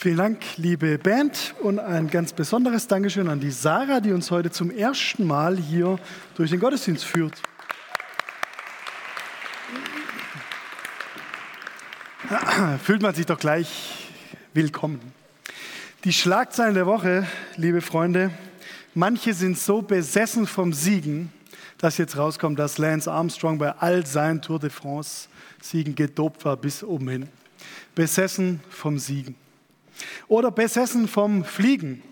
Vielen 0.00 0.18
Dank, 0.18 0.38
liebe 0.58 0.96
Band, 0.96 1.56
und 1.60 1.80
ein 1.80 2.08
ganz 2.08 2.32
besonderes 2.32 2.86
Dankeschön 2.86 3.28
an 3.28 3.40
die 3.40 3.50
Sarah, 3.50 3.98
die 3.98 4.12
uns 4.12 4.30
heute 4.30 4.48
zum 4.48 4.70
ersten 4.70 5.26
Mal 5.26 5.56
hier 5.56 5.98
durch 6.36 6.50
den 6.50 6.60
Gottesdienst 6.60 7.04
führt. 7.04 7.42
Fühlt 12.84 13.02
man 13.02 13.12
sich 13.12 13.26
doch 13.26 13.40
gleich 13.40 14.08
willkommen. 14.54 15.00
Die 16.04 16.12
Schlagzeilen 16.12 16.74
der 16.74 16.86
Woche, 16.86 17.26
liebe 17.56 17.80
Freunde, 17.80 18.30
manche 18.94 19.34
sind 19.34 19.58
so 19.58 19.82
besessen 19.82 20.46
vom 20.46 20.72
Siegen, 20.72 21.32
dass 21.78 21.98
jetzt 21.98 22.16
rauskommt, 22.16 22.56
dass 22.56 22.78
Lance 22.78 23.10
Armstrong 23.10 23.58
bei 23.58 23.72
all 23.72 24.06
seinen 24.06 24.42
Tour 24.42 24.60
de 24.60 24.70
France 24.70 25.26
Siegen 25.60 25.96
gedopt 25.96 26.44
war 26.44 26.56
bis 26.56 26.84
oben 26.84 27.08
hin. 27.08 27.28
Besessen 27.96 28.60
vom 28.70 29.00
Siegen. 29.00 29.34
Oder 30.28 30.50
besessen 30.50 31.08
vom 31.08 31.44
Fliegen. 31.44 32.02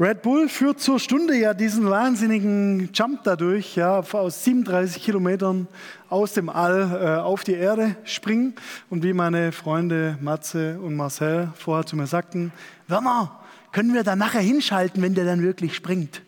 Red 0.00 0.22
Bull 0.22 0.48
führt 0.48 0.80
zur 0.80 0.98
Stunde 0.98 1.36
ja 1.36 1.52
diesen 1.52 1.90
wahnsinnigen 1.90 2.88
Jump 2.94 3.20
dadurch, 3.24 3.76
ja, 3.76 3.98
aus 4.00 4.44
37 4.44 5.02
Kilometern 5.02 5.68
aus 6.08 6.32
dem 6.32 6.48
All 6.48 6.90
äh, 6.90 7.20
auf 7.20 7.44
die 7.44 7.52
Erde 7.52 7.96
springen. 8.04 8.54
Und 8.88 9.02
wie 9.02 9.12
meine 9.12 9.52
Freunde 9.52 10.16
Matze 10.22 10.80
und 10.80 10.96
Marcel 10.96 11.52
vorher 11.54 11.84
zu 11.84 11.96
mir 11.96 12.06
sagten, 12.06 12.50
Werner, 12.88 13.40
können 13.72 13.92
wir 13.92 14.02
da 14.02 14.16
nachher 14.16 14.40
hinschalten, 14.40 15.02
wenn 15.02 15.14
der 15.14 15.26
dann 15.26 15.42
wirklich 15.42 15.76
springt? 15.76 16.22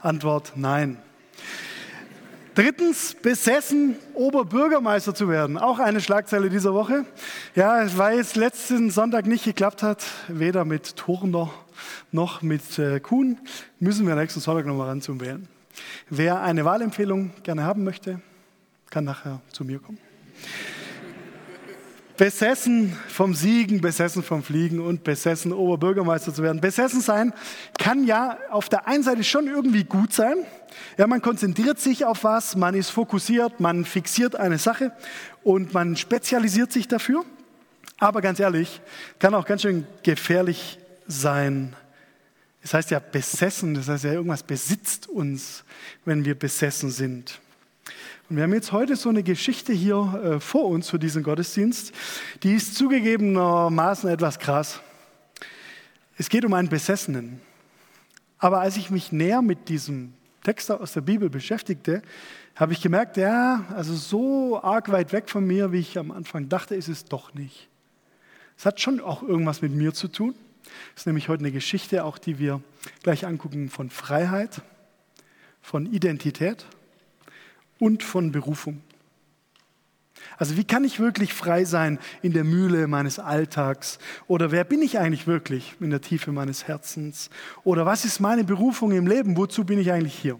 Antwort, 0.00 0.54
nein. 0.56 0.98
Drittens, 2.54 3.14
besessen, 3.14 3.96
Oberbürgermeister 4.12 5.14
zu 5.14 5.30
werden. 5.30 5.56
Auch 5.56 5.78
eine 5.78 6.02
Schlagzeile 6.02 6.50
dieser 6.50 6.74
Woche. 6.74 7.06
Ja, 7.54 7.86
weil 7.96 8.18
es 8.18 8.36
letzten 8.36 8.90
Sonntag 8.90 9.24
nicht 9.24 9.44
geklappt 9.44 9.82
hat, 9.82 10.04
weder 10.28 10.66
mit 10.66 10.96
Turner 10.96 11.50
noch 12.10 12.42
mit 12.42 12.78
äh, 12.78 13.00
Kuhn, 13.00 13.38
müssen 13.80 14.06
wir 14.06 14.14
nächsten 14.16 14.40
Sonntag 14.40 14.66
nochmal 14.66 14.88
ran 14.88 15.00
zum 15.00 15.20
Wählen. 15.20 15.48
Wer 16.10 16.42
eine 16.42 16.66
Wahlempfehlung 16.66 17.30
gerne 17.42 17.64
haben 17.64 17.84
möchte, 17.84 18.20
kann 18.90 19.04
nachher 19.04 19.40
zu 19.50 19.64
mir 19.64 19.78
kommen. 19.78 19.98
Besessen 22.22 22.96
vom 23.08 23.34
Siegen, 23.34 23.80
besessen 23.80 24.22
vom 24.22 24.44
Fliegen 24.44 24.78
und 24.78 25.02
besessen 25.02 25.52
Oberbürgermeister 25.52 26.32
zu 26.32 26.44
werden. 26.44 26.60
Besessen 26.60 27.00
sein 27.00 27.32
kann 27.80 28.06
ja 28.06 28.38
auf 28.48 28.68
der 28.68 28.86
einen 28.86 29.02
Seite 29.02 29.24
schon 29.24 29.48
irgendwie 29.48 29.82
gut 29.82 30.12
sein. 30.12 30.36
Ja, 30.96 31.08
man 31.08 31.20
konzentriert 31.20 31.80
sich 31.80 32.04
auf 32.04 32.22
was, 32.22 32.54
man 32.54 32.76
ist 32.76 32.90
fokussiert, 32.90 33.58
man 33.58 33.84
fixiert 33.84 34.36
eine 34.36 34.58
Sache 34.58 34.92
und 35.42 35.74
man 35.74 35.96
spezialisiert 35.96 36.70
sich 36.70 36.86
dafür. 36.86 37.24
Aber 37.98 38.20
ganz 38.20 38.38
ehrlich, 38.38 38.80
kann 39.18 39.34
auch 39.34 39.44
ganz 39.44 39.62
schön 39.62 39.84
gefährlich 40.04 40.78
sein. 41.08 41.74
Es 42.62 42.72
heißt 42.72 42.92
ja 42.92 43.00
besessen, 43.00 43.74
das 43.74 43.88
heißt 43.88 44.04
ja 44.04 44.12
irgendwas 44.12 44.44
besitzt 44.44 45.08
uns, 45.08 45.64
wenn 46.04 46.24
wir 46.24 46.38
besessen 46.38 46.92
sind. 46.92 47.40
Wir 48.34 48.44
haben 48.44 48.54
jetzt 48.54 48.72
heute 48.72 48.96
so 48.96 49.10
eine 49.10 49.22
Geschichte 49.22 49.74
hier 49.74 50.22
äh, 50.24 50.40
vor 50.40 50.64
uns 50.68 50.88
für 50.88 50.98
diesen 50.98 51.22
Gottesdienst, 51.22 51.92
die 52.42 52.54
ist 52.54 52.76
zugegebenermaßen 52.76 54.08
etwas 54.08 54.38
krass. 54.38 54.80
Es 56.16 56.30
geht 56.30 56.46
um 56.46 56.54
einen 56.54 56.70
Besessenen. 56.70 57.42
Aber 58.38 58.62
als 58.62 58.78
ich 58.78 58.88
mich 58.88 59.12
näher 59.12 59.42
mit 59.42 59.68
diesem 59.68 60.14
Text 60.44 60.70
aus 60.70 60.94
der 60.94 61.02
Bibel 61.02 61.28
beschäftigte, 61.28 62.00
habe 62.56 62.72
ich 62.72 62.80
gemerkt, 62.80 63.18
ja, 63.18 63.66
also 63.76 63.94
so 63.94 64.62
arg 64.62 64.90
weit 64.90 65.12
weg 65.12 65.28
von 65.28 65.46
mir, 65.46 65.70
wie 65.70 65.80
ich 65.80 65.98
am 65.98 66.10
Anfang 66.10 66.48
dachte, 66.48 66.74
ist 66.74 66.88
es 66.88 67.04
doch 67.04 67.34
nicht. 67.34 67.68
Es 68.56 68.64
hat 68.64 68.80
schon 68.80 69.00
auch 69.00 69.22
irgendwas 69.22 69.60
mit 69.60 69.72
mir 69.72 69.92
zu 69.92 70.08
tun. 70.08 70.34
Es 70.94 71.02
ist 71.02 71.06
nämlich 71.06 71.28
heute 71.28 71.40
eine 71.40 71.52
Geschichte, 71.52 72.02
auch 72.02 72.16
die 72.16 72.38
wir 72.38 72.62
gleich 73.02 73.26
angucken, 73.26 73.68
von 73.68 73.90
Freiheit, 73.90 74.62
von 75.60 75.84
Identität 75.84 76.64
und 77.82 78.04
von 78.04 78.30
Berufung. 78.30 78.80
Also 80.38 80.56
wie 80.56 80.62
kann 80.62 80.84
ich 80.84 81.00
wirklich 81.00 81.34
frei 81.34 81.64
sein 81.64 81.98
in 82.22 82.32
der 82.32 82.44
Mühle 82.44 82.86
meines 82.86 83.18
Alltags? 83.18 83.98
Oder 84.28 84.52
wer 84.52 84.62
bin 84.62 84.82
ich 84.82 85.00
eigentlich 85.00 85.26
wirklich 85.26 85.74
in 85.80 85.90
der 85.90 86.00
Tiefe 86.00 86.30
meines 86.30 86.68
Herzens? 86.68 87.28
Oder 87.64 87.84
was 87.84 88.04
ist 88.04 88.20
meine 88.20 88.44
Berufung 88.44 88.92
im 88.92 89.08
Leben? 89.08 89.36
Wozu 89.36 89.64
bin 89.64 89.80
ich 89.80 89.90
eigentlich 89.90 90.14
hier? 90.14 90.38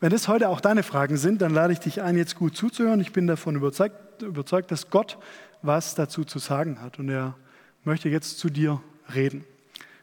Wenn 0.00 0.10
das 0.10 0.26
heute 0.26 0.48
auch 0.48 0.60
deine 0.60 0.82
Fragen 0.82 1.16
sind, 1.16 1.40
dann 1.40 1.54
lade 1.54 1.72
ich 1.72 1.78
dich 1.78 2.02
ein, 2.02 2.16
jetzt 2.16 2.34
gut 2.34 2.56
zuzuhören. 2.56 3.00
Ich 3.00 3.12
bin 3.12 3.28
davon 3.28 3.54
überzeugt, 3.54 4.22
überzeugt 4.22 4.72
dass 4.72 4.90
Gott 4.90 5.18
was 5.62 5.94
dazu 5.94 6.24
zu 6.24 6.40
sagen 6.40 6.82
hat. 6.82 6.98
Und 6.98 7.08
er 7.10 7.36
möchte 7.84 8.08
jetzt 8.08 8.40
zu 8.40 8.50
dir 8.50 8.82
reden. 9.14 9.44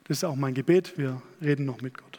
Das 0.06 0.20
ist 0.20 0.24
auch 0.24 0.38
mein 0.38 0.53
Gebet. 0.53 0.97
Wir 0.97 1.22
reden 1.42 1.66
noch 1.66 1.81
mit 1.81 1.97
Gott. 1.97 2.11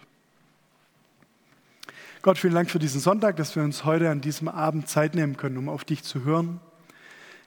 Gott, 2.23 2.39
vielen 2.39 2.55
Dank 2.55 2.71
für 2.71 2.79
diesen 2.79 3.01
Sonntag, 3.01 3.37
dass 3.37 3.57
wir 3.57 3.63
uns 3.65 3.85
heute 3.85 4.09
an 4.09 4.21
diesem 4.21 4.49
Abend 4.49 4.89
Zeit 4.89 5.15
nehmen 5.15 5.37
können, 5.37 5.59
um 5.59 5.69
auf 5.69 5.85
dich 5.85 6.05
zu 6.05 6.25
hören. 6.25 6.61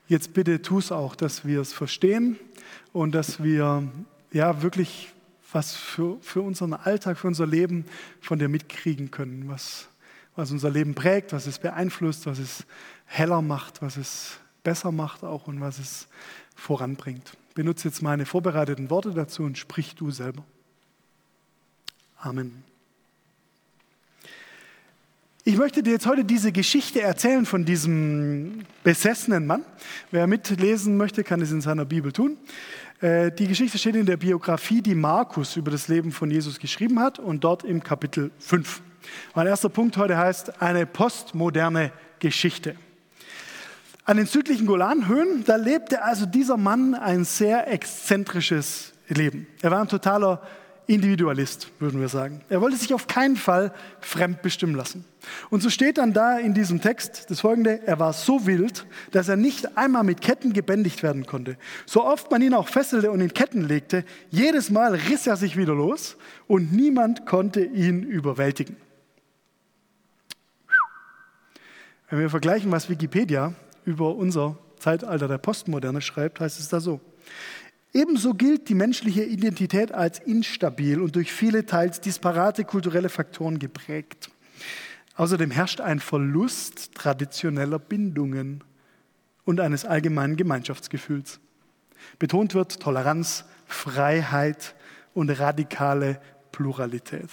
Jetzt 0.07 0.33
bitte 0.33 0.61
tu 0.61 0.79
es 0.79 0.91
auch, 0.91 1.15
dass 1.15 1.45
wir 1.45 1.61
es 1.61 1.73
verstehen 1.73 2.37
und 2.91 3.13
dass 3.15 3.41
wir 3.41 3.87
ja 4.31 4.61
wirklich 4.61 5.13
was 5.53 5.75
für, 5.75 6.17
für 6.19 6.41
unseren 6.41 6.73
Alltag, 6.73 7.17
für 7.17 7.27
unser 7.27 7.47
Leben 7.47 7.85
von 8.19 8.37
dir 8.37 8.49
mitkriegen 8.49 9.11
können, 9.11 9.45
was, 9.47 9.87
was 10.35 10.51
unser 10.51 10.69
Leben 10.69 10.93
prägt, 10.93 11.31
was 11.31 11.47
es 11.47 11.57
beeinflusst, 11.57 12.25
was 12.25 12.37
es 12.37 12.65
heller 13.05 13.41
macht, 13.41 13.81
was 13.81 13.95
es 13.95 14.37
besser 14.63 14.91
macht 14.91 15.23
auch 15.23 15.47
und 15.47 15.61
was 15.61 15.79
es 15.79 16.07
voranbringt 16.53 17.37
benutze 17.55 17.87
jetzt 17.87 18.03
meine 18.03 18.25
vorbereiteten 18.25 18.91
Worte 18.91 19.13
dazu 19.13 19.43
und 19.43 19.57
sprich 19.57 19.95
du 19.95 20.11
selber. 20.11 20.43
Amen. 22.19 22.63
Ich 25.47 25.57
möchte 25.57 25.83
dir 25.83 25.91
jetzt 25.91 26.07
heute 26.07 26.25
diese 26.25 26.51
Geschichte 26.51 27.03
erzählen 27.03 27.45
von 27.45 27.65
diesem 27.65 28.63
besessenen 28.83 29.45
Mann. 29.45 29.63
Wer 30.09 30.25
mitlesen 30.25 30.97
möchte, 30.97 31.23
kann 31.23 31.39
es 31.39 31.51
in 31.51 31.61
seiner 31.61 31.85
Bibel 31.85 32.11
tun. 32.11 32.37
Äh, 32.99 33.31
die 33.31 33.47
Geschichte 33.47 33.77
steht 33.77 33.95
in 33.95 34.07
der 34.07 34.17
Biografie, 34.17 34.81
die 34.81 34.95
Markus 34.95 35.55
über 35.55 35.69
das 35.69 35.87
Leben 35.87 36.11
von 36.11 36.31
Jesus 36.31 36.57
geschrieben 36.57 36.99
hat 36.99 37.19
und 37.19 37.43
dort 37.43 37.63
im 37.63 37.83
Kapitel 37.83 38.31
5. 38.39 38.81
Mein 39.35 39.45
erster 39.45 39.69
Punkt 39.69 39.97
heute 39.97 40.17
heißt 40.17 40.63
eine 40.63 40.87
postmoderne 40.87 41.91
Geschichte. 42.17 42.75
An 44.03 44.17
den 44.17 44.25
südlichen 44.25 44.65
Golanhöhen, 44.65 45.43
da 45.45 45.57
lebte 45.57 46.01
also 46.01 46.25
dieser 46.25 46.57
Mann 46.57 46.95
ein 46.95 47.23
sehr 47.23 47.71
exzentrisches 47.71 48.93
Leben. 49.09 49.45
Er 49.61 49.69
war 49.69 49.81
ein 49.81 49.89
totaler 49.89 50.41
Individualist, 50.87 51.71
würden 51.79 51.99
wir 51.99 52.09
sagen. 52.09 52.41
Er 52.49 52.61
wollte 52.61 52.77
sich 52.77 52.93
auf 52.93 53.07
keinen 53.07 53.35
Fall 53.35 53.73
fremdbestimmen 54.01 54.75
lassen. 54.75 55.05
Und 55.49 55.63
so 55.63 55.69
steht 55.69 55.97
dann 55.97 56.13
da 56.13 56.37
in 56.37 56.53
diesem 56.53 56.81
Text 56.81 57.25
das 57.29 57.39
folgende, 57.39 57.81
er 57.85 57.99
war 57.99 58.13
so 58.13 58.45
wild, 58.45 58.85
dass 59.11 59.27
er 59.27 59.35
nicht 59.35 59.77
einmal 59.77 60.03
mit 60.03 60.21
Ketten 60.21 60.53
gebändigt 60.53 61.01
werden 61.01 61.25
konnte. 61.25 61.57
So 61.85 62.05
oft 62.05 62.29
man 62.29 62.41
ihn 62.41 62.53
auch 62.53 62.67
fesselte 62.67 63.11
und 63.11 63.21
in 63.21 63.33
Ketten 63.33 63.67
legte, 63.67 64.05
jedes 64.29 64.69
Mal 64.69 64.93
riss 64.93 65.25
er 65.25 65.37
sich 65.37 65.57
wieder 65.57 65.73
los 65.73 66.17
und 66.47 66.71
niemand 66.71 67.25
konnte 67.25 67.63
ihn 67.63 68.03
überwältigen. 68.03 68.77
Wenn 72.09 72.19
wir 72.19 72.29
vergleichen, 72.29 72.71
was 72.71 72.89
Wikipedia 72.89 73.53
über 73.83 74.15
unser 74.15 74.57
Zeitalter 74.79 75.27
der 75.27 75.39
Postmoderne 75.39 76.01
schreibt, 76.01 76.39
heißt 76.39 76.59
es 76.59 76.69
da 76.69 76.79
so. 76.79 77.01
Ebenso 77.95 78.33
gilt 78.33 78.67
die 78.67 78.75
menschliche 78.75 79.23
Identität 79.23 79.93
als 79.93 80.19
instabil 80.19 80.99
und 80.99 81.15
durch 81.15 81.31
viele 81.31 81.65
teils 81.65 82.01
disparate 82.01 82.65
kulturelle 82.65 83.07
Faktoren 83.07 83.57
geprägt. 83.57 84.29
Außerdem 85.15 85.49
herrscht 85.49 85.79
ein 85.79 86.01
Verlust 86.01 86.93
traditioneller 86.93 87.79
Bindungen 87.79 88.65
und 89.45 89.61
eines 89.61 89.85
allgemeinen 89.85 90.35
Gemeinschaftsgefühls. 90.35 91.39
Betont 92.19 92.53
wird 92.53 92.81
Toleranz, 92.81 93.45
Freiheit 93.65 94.75
und 95.13 95.29
radikale 95.29 96.19
Pluralität. 96.51 97.29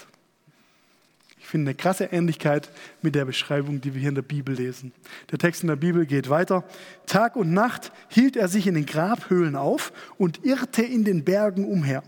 Ich 1.42 1.48
finde 1.48 1.70
eine 1.70 1.74
krasse 1.74 2.04
Ähnlichkeit 2.04 2.70
mit 3.02 3.16
der 3.16 3.24
Beschreibung, 3.24 3.80
die 3.80 3.94
wir 3.94 4.00
hier 4.00 4.10
in 4.10 4.14
der 4.14 4.22
Bibel 4.22 4.54
lesen. 4.54 4.92
Der 5.32 5.40
Text 5.40 5.62
in 5.62 5.68
der 5.68 5.76
Bibel 5.76 6.06
geht 6.06 6.30
weiter. 6.30 6.62
Tag 7.06 7.34
und 7.34 7.52
Nacht 7.52 7.90
hielt 8.12 8.36
er 8.36 8.48
sich 8.48 8.66
in 8.66 8.74
den 8.74 8.86
Grabhöhlen 8.86 9.56
auf 9.56 9.92
und 10.18 10.44
irrte 10.44 10.82
in 10.82 11.04
den 11.04 11.24
Bergen 11.24 11.64
umher. 11.64 12.02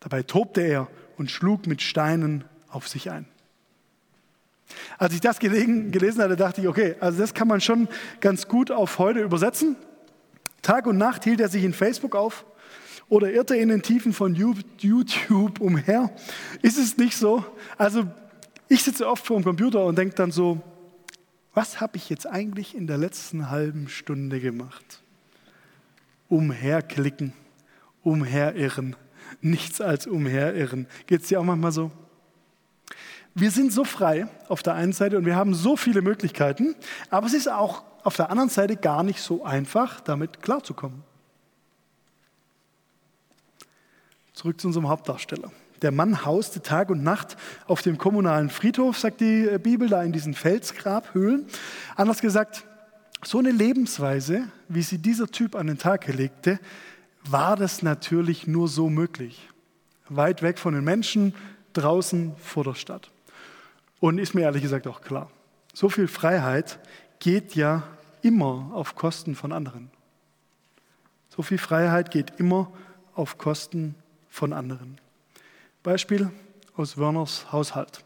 Dabei 0.00 0.22
tobte 0.22 0.60
er 0.60 0.88
und 1.16 1.30
schlug 1.30 1.66
mit 1.66 1.82
Steinen 1.82 2.44
auf 2.68 2.86
sich 2.88 3.10
ein. 3.10 3.26
Als 4.98 5.14
ich 5.14 5.20
das 5.20 5.38
gelesen 5.38 6.22
hatte, 6.22 6.36
dachte 6.36 6.60
ich, 6.60 6.68
okay, 6.68 6.96
also 7.00 7.18
das 7.18 7.34
kann 7.34 7.48
man 7.48 7.60
schon 7.60 7.88
ganz 8.20 8.48
gut 8.48 8.70
auf 8.70 8.98
heute 8.98 9.20
übersetzen. 9.20 9.76
Tag 10.62 10.86
und 10.86 10.98
Nacht 10.98 11.24
hielt 11.24 11.40
er 11.40 11.48
sich 11.48 11.64
in 11.64 11.72
Facebook 11.72 12.14
auf 12.14 12.44
oder 13.08 13.30
irrt 13.30 13.50
er 13.50 13.58
in 13.58 13.68
den 13.68 13.82
Tiefen 13.82 14.12
von 14.12 14.34
YouTube 14.34 15.60
umher? 15.60 16.10
Ist 16.62 16.78
es 16.78 16.96
nicht 16.96 17.16
so? 17.16 17.44
Also 17.78 18.06
ich 18.68 18.82
sitze 18.82 19.08
oft 19.08 19.26
vor 19.26 19.38
dem 19.38 19.44
Computer 19.44 19.84
und 19.84 19.96
denke 19.96 20.14
dann 20.14 20.32
so, 20.32 20.60
was 21.56 21.80
habe 21.80 21.96
ich 21.96 22.10
jetzt 22.10 22.26
eigentlich 22.26 22.74
in 22.74 22.86
der 22.86 22.98
letzten 22.98 23.48
halben 23.48 23.88
Stunde 23.88 24.40
gemacht? 24.40 25.02
Umherklicken. 26.28 27.32
umherirren. 28.02 28.94
Nichts 29.40 29.80
als 29.80 30.06
umherirren. 30.06 30.86
Geht 31.06 31.22
es 31.22 31.28
dir 31.28 31.40
auch 31.40 31.44
manchmal 31.44 31.72
so? 31.72 31.90
Wir 33.34 33.50
sind 33.50 33.72
so 33.72 33.84
frei 33.84 34.28
auf 34.48 34.62
der 34.62 34.74
einen 34.74 34.92
Seite 34.92 35.16
und 35.16 35.24
wir 35.24 35.34
haben 35.34 35.54
so 35.54 35.76
viele 35.76 36.02
Möglichkeiten, 36.02 36.76
aber 37.08 37.26
es 37.26 37.32
ist 37.32 37.50
auch 37.50 37.84
auf 38.04 38.16
der 38.16 38.28
anderen 38.30 38.50
Seite 38.50 38.76
gar 38.76 39.02
nicht 39.02 39.22
so 39.22 39.42
einfach, 39.42 40.00
damit 40.00 40.42
klarzukommen. 40.42 41.04
Zurück 44.34 44.60
zu 44.60 44.66
unserem 44.66 44.88
Hauptdarsteller. 44.88 45.50
Der 45.82 45.92
Mann 45.92 46.24
hauste 46.24 46.62
Tag 46.62 46.90
und 46.90 47.02
Nacht 47.02 47.36
auf 47.66 47.82
dem 47.82 47.98
kommunalen 47.98 48.50
Friedhof, 48.50 48.98
sagt 48.98 49.20
die 49.20 49.46
äh, 49.46 49.58
Bibel, 49.58 49.88
da 49.88 50.02
in 50.02 50.12
diesen 50.12 50.34
Felsgrabhöhlen. 50.34 51.46
Anders 51.96 52.20
gesagt, 52.20 52.64
so 53.22 53.38
eine 53.38 53.50
Lebensweise, 53.50 54.44
wie 54.68 54.82
sie 54.82 54.98
dieser 54.98 55.26
Typ 55.26 55.54
an 55.54 55.66
den 55.66 55.78
Tag 55.78 56.06
legte, 56.08 56.58
war 57.24 57.56
das 57.56 57.82
natürlich 57.82 58.46
nur 58.46 58.68
so 58.68 58.88
möglich. 58.88 59.48
Weit 60.08 60.42
weg 60.42 60.58
von 60.58 60.74
den 60.74 60.84
Menschen, 60.84 61.34
draußen 61.72 62.34
vor 62.36 62.64
der 62.64 62.74
Stadt. 62.74 63.10
Und 64.00 64.18
ist 64.18 64.34
mir 64.34 64.42
ehrlich 64.42 64.62
gesagt 64.62 64.86
auch 64.86 65.00
klar, 65.00 65.30
so 65.74 65.88
viel 65.88 66.08
Freiheit 66.08 66.78
geht 67.18 67.54
ja 67.54 67.82
immer 68.22 68.70
auf 68.72 68.94
Kosten 68.94 69.34
von 69.34 69.52
anderen. 69.52 69.90
So 71.28 71.42
viel 71.42 71.58
Freiheit 71.58 72.10
geht 72.10 72.38
immer 72.38 72.72
auf 73.14 73.38
Kosten 73.38 73.94
von 74.28 74.52
anderen. 74.52 74.98
Beispiel 75.86 76.30
aus 76.74 76.98
Wörners 76.98 77.52
Haushalt. 77.52 78.00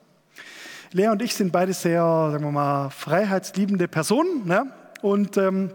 Lea 0.92 1.08
und 1.08 1.22
ich 1.22 1.34
sind 1.34 1.50
beide 1.50 1.72
sehr, 1.72 2.02
sagen 2.30 2.44
wir 2.44 2.52
mal, 2.52 2.90
freiheitsliebende 2.90 3.88
Personen. 3.88 4.46
Ne? 4.46 4.70
Und 5.00 5.38
ähm, 5.38 5.70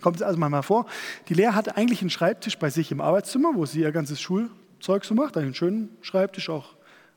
kommt 0.00 0.16
es 0.16 0.22
also 0.22 0.38
mal 0.38 0.62
vor, 0.62 0.86
die 1.28 1.34
Lea 1.34 1.48
hatte 1.48 1.76
eigentlich 1.76 2.00
einen 2.00 2.08
Schreibtisch 2.08 2.58
bei 2.58 2.70
sich 2.70 2.90
im 2.92 3.02
Arbeitszimmer, 3.02 3.50
wo 3.52 3.66
sie 3.66 3.80
ihr 3.80 3.92
ganzes 3.92 4.22
Schulzeug 4.22 5.04
so 5.04 5.14
macht. 5.14 5.36
Einen 5.36 5.54
schönen 5.54 5.90
Schreibtisch, 6.00 6.48
auch 6.48 6.76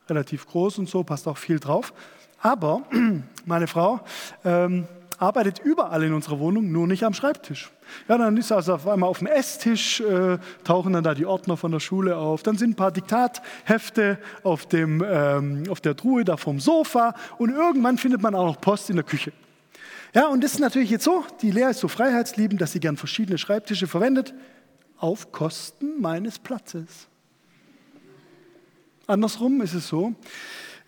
relativ 0.09 0.45
groß 0.45 0.77
und 0.77 0.89
so, 0.89 1.05
passt 1.05 1.25
auch 1.29 1.37
viel 1.37 1.61
drauf. 1.61 1.93
Aber 2.41 2.81
meine 3.45 3.67
Frau 3.67 4.01
ähm, 4.43 4.89
arbeitet 5.23 5.59
überall 5.59 6.03
in 6.03 6.13
unserer 6.13 6.39
Wohnung, 6.39 6.71
nur 6.71 6.85
nicht 6.85 7.03
am 7.03 7.13
Schreibtisch. 7.13 7.71
Ja, 8.07 8.17
dann 8.17 8.35
ist 8.35 8.51
also 8.51 8.75
auf 8.75 8.87
einmal 8.87 9.09
auf 9.09 9.19
dem 9.19 9.27
Esstisch, 9.27 10.01
äh, 10.01 10.37
tauchen 10.63 10.93
dann 10.93 11.03
da 11.03 11.13
die 11.13 11.25
Ordner 11.25 11.55
von 11.55 11.71
der 11.71 11.79
Schule 11.79 12.17
auf. 12.17 12.43
Dann 12.43 12.57
sind 12.57 12.71
ein 12.71 12.75
paar 12.75 12.91
Diktathefte 12.91 14.17
auf, 14.43 14.65
dem, 14.65 15.03
ähm, 15.07 15.63
auf 15.69 15.79
der 15.79 15.95
Truhe 15.95 16.25
da 16.25 16.35
vom 16.35 16.59
Sofa 16.59 17.15
und 17.37 17.51
irgendwann 17.51 17.97
findet 17.97 18.21
man 18.21 18.35
auch 18.35 18.45
noch 18.45 18.59
Post 18.59 18.89
in 18.89 18.97
der 18.97 19.05
Küche. 19.05 19.31
Ja, 20.13 20.27
und 20.27 20.43
das 20.43 20.53
ist 20.53 20.59
natürlich 20.59 20.89
jetzt 20.89 21.05
so, 21.05 21.25
die 21.41 21.51
Lehre 21.51 21.71
ist 21.71 21.79
so 21.79 21.87
freiheitsliebend, 21.87 22.61
dass 22.61 22.73
sie 22.73 22.79
gern 22.79 22.97
verschiedene 22.97 23.37
Schreibtische 23.37 23.87
verwendet, 23.87 24.33
auf 24.97 25.31
Kosten 25.31 26.01
meines 26.01 26.37
Platzes. 26.37 27.07
Andersrum 29.07 29.61
ist 29.61 29.73
es 29.73 29.87
so, 29.87 30.13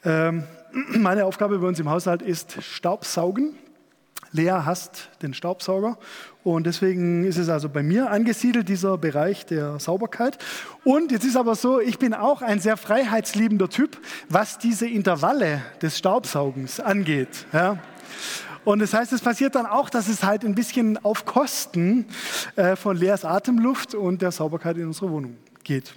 ähm, 0.04 0.44
meine 0.74 1.26
Aufgabe 1.26 1.58
bei 1.58 1.68
uns 1.68 1.80
im 1.80 1.90
Haushalt 1.90 2.22
ist 2.22 2.62
Staubsaugen. 2.62 3.58
Lea 4.36 4.62
hasst 4.66 5.10
den 5.22 5.34
Staubsauger 5.34 5.98
und 6.44 6.68
deswegen 6.68 7.24
ist 7.24 7.38
es 7.38 7.50
also 7.50 7.70
bei 7.70 7.82
mir 7.82 8.12
angesiedelt, 8.12 8.70
dieser 8.70 8.98
Bereich 8.98 9.46
der 9.46 9.80
Sauberkeit. 9.80 10.38
Und 10.84 11.12
jetzt 11.12 11.26
ist 11.26 11.38
aber 11.38 11.56
so, 11.56 11.80
ich 11.80 11.98
bin 11.98 12.14
auch 12.14 12.42
ein 12.42 12.60
sehr 12.60 12.78
freiheitsliebender 12.78 13.70
Typ, 13.70 13.98
was 14.30 14.60
diese 14.60 14.88
Intervalle 14.88 15.62
des 15.82 15.98
Staubsaugens 15.98 16.80
angeht. 16.80 17.48
Ja. 17.52 17.80
Und 18.64 18.80
das 18.80 18.94
heißt, 18.94 19.14
es 19.14 19.22
passiert 19.22 19.56
dann 19.56 19.66
auch, 19.66 19.90
dass 19.90 20.08
es 20.08 20.24
halt 20.24 20.44
ein 20.44 20.56
bisschen 20.56 21.04
auf 21.04 21.26
Kosten 21.26 22.06
äh, 22.56 22.76
von 22.76 22.98
Leas 22.98 23.24
Atemluft 23.24 23.96
und 23.96 24.22
der 24.22 24.32
Sauberkeit 24.32 24.78
in 24.78 24.88
unserer 24.88 25.12
Wohnung 25.12 25.38
geht. 25.64 25.96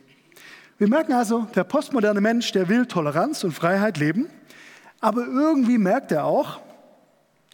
Wir 0.79 0.89
merken 0.89 1.13
also, 1.13 1.47
der 1.55 1.65
postmoderne 1.65 2.21
Mensch, 2.21 2.53
der 2.53 2.69
will 2.69 2.87
Toleranz 2.87 3.43
und 3.43 3.53
Freiheit 3.53 3.99
leben, 3.99 4.29
aber 5.01 5.27
irgendwie 5.27 5.77
merkt 5.77 6.13
er 6.13 6.25
auch, 6.25 6.61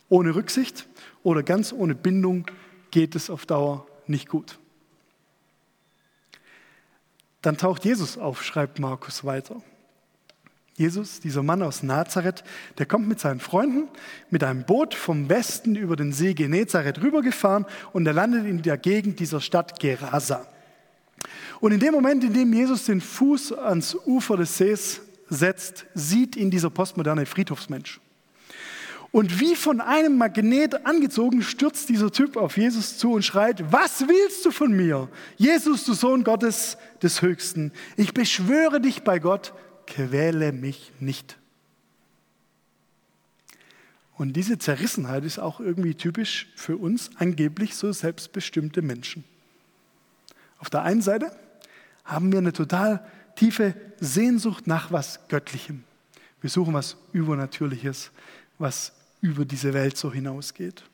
ohne 0.09 0.35
Rücksicht 0.35 0.87
oder 1.23 1.43
ganz 1.43 1.73
ohne 1.73 1.95
Bindung 1.95 2.47
geht 2.91 3.15
es 3.15 3.31
auf 3.31 3.47
Dauer 3.47 3.87
nicht 4.07 4.29
gut. 4.29 4.59
Dann 7.43 7.57
taucht 7.59 7.85
Jesus 7.85 8.17
auf, 8.17 8.43
schreibt 8.43 8.79
Markus 8.79 9.25
weiter. 9.25 9.61
Jesus, 10.77 11.21
dieser 11.21 11.43
Mann 11.43 11.63
aus 11.63 11.83
Nazareth, 11.83 12.43
der 12.79 12.87
kommt 12.87 13.07
mit 13.07 13.21
seinen 13.21 13.39
Freunden 13.39 13.89
mit 14.31 14.43
einem 14.43 14.65
Boot 14.65 14.95
vom 14.95 15.29
Westen 15.29 15.77
über 15.77 15.95
den 15.95 16.13
See 16.13 16.35
Genezareth 16.35 17.01
rübergefahren 17.01 17.65
und 17.93 18.07
er 18.07 18.13
landet 18.13 18.47
in 18.47 18.63
der 18.63 18.77
Gegend 18.77 19.21
dieser 19.21 19.41
Stadt 19.41 19.79
Gerasa. 19.79 20.49
Und 21.61 21.73
in 21.73 21.81
dem 21.81 21.93
Moment, 21.93 22.25
in 22.25 22.33
dem 22.33 22.53
Jesus 22.53 22.87
den 22.87 23.01
Fuß 23.01 23.53
ans 23.53 23.95
Ufer 24.07 24.37
des 24.37 24.59
Sees 24.59 25.01
setzt, 25.29 25.87
sieht 25.95 26.37
ihn 26.37 26.51
dieser 26.51 26.71
postmoderne 26.71 27.25
Friedhofsmensch. 27.25 28.01
Und 29.15 29.39
wie 29.39 29.55
von 29.55 29.81
einem 29.81 30.19
Magnet 30.19 30.85
angezogen, 30.87 31.41
stürzt 31.43 31.89
dieser 31.89 32.11
Typ 32.11 32.37
auf 32.37 32.57
Jesus 32.57 32.99
zu 32.99 33.13
und 33.13 33.25
schreit, 33.25 33.71
was 33.71 34.09
willst 34.09 34.45
du 34.45 34.51
von 34.51 34.73
mir? 34.73 35.09
Jesus, 35.37 35.85
du 35.85 35.95
Sohn 35.95 36.25
Gottes 36.25 36.77
des 37.01 37.23
Höchsten, 37.23 37.71
ich 37.97 38.13
beschwöre 38.13 38.81
dich 38.81 39.05
bei 39.05 39.21
Gott, 39.21 39.55
quäle 39.87 40.51
mich 40.51 40.91
nicht. 40.99 41.39
Und 44.17 44.33
diese 44.33 44.59
Zerrissenheit 44.59 45.23
ist 45.23 45.39
auch 45.39 45.61
irgendwie 45.61 45.95
typisch 45.95 46.49
für 46.57 46.77
uns 46.77 47.13
angeblich 47.15 47.77
so 47.77 47.93
selbstbestimmte 47.93 48.83
Menschen. 48.83 49.23
Auf 50.59 50.71
der 50.71 50.83
einen 50.83 51.03
Seite 51.03 51.31
haben 52.05 52.33
wir 52.33 52.41
eine 52.41 52.53
total 52.53 53.07
tiefe 53.37 53.77
Sehnsucht 54.01 54.67
nach 54.67 54.91
was 54.91 55.21
Göttlichem. 55.29 55.85
Wir 56.41 56.51
suchen 56.51 56.75
was 56.75 56.97
Übernatürliches, 57.13 58.11
was 58.59 58.93
über 59.25 59.47
diese 59.47 59.73
Welt 59.73 59.97
so 59.97 60.13
hinausgeht. 60.13 60.85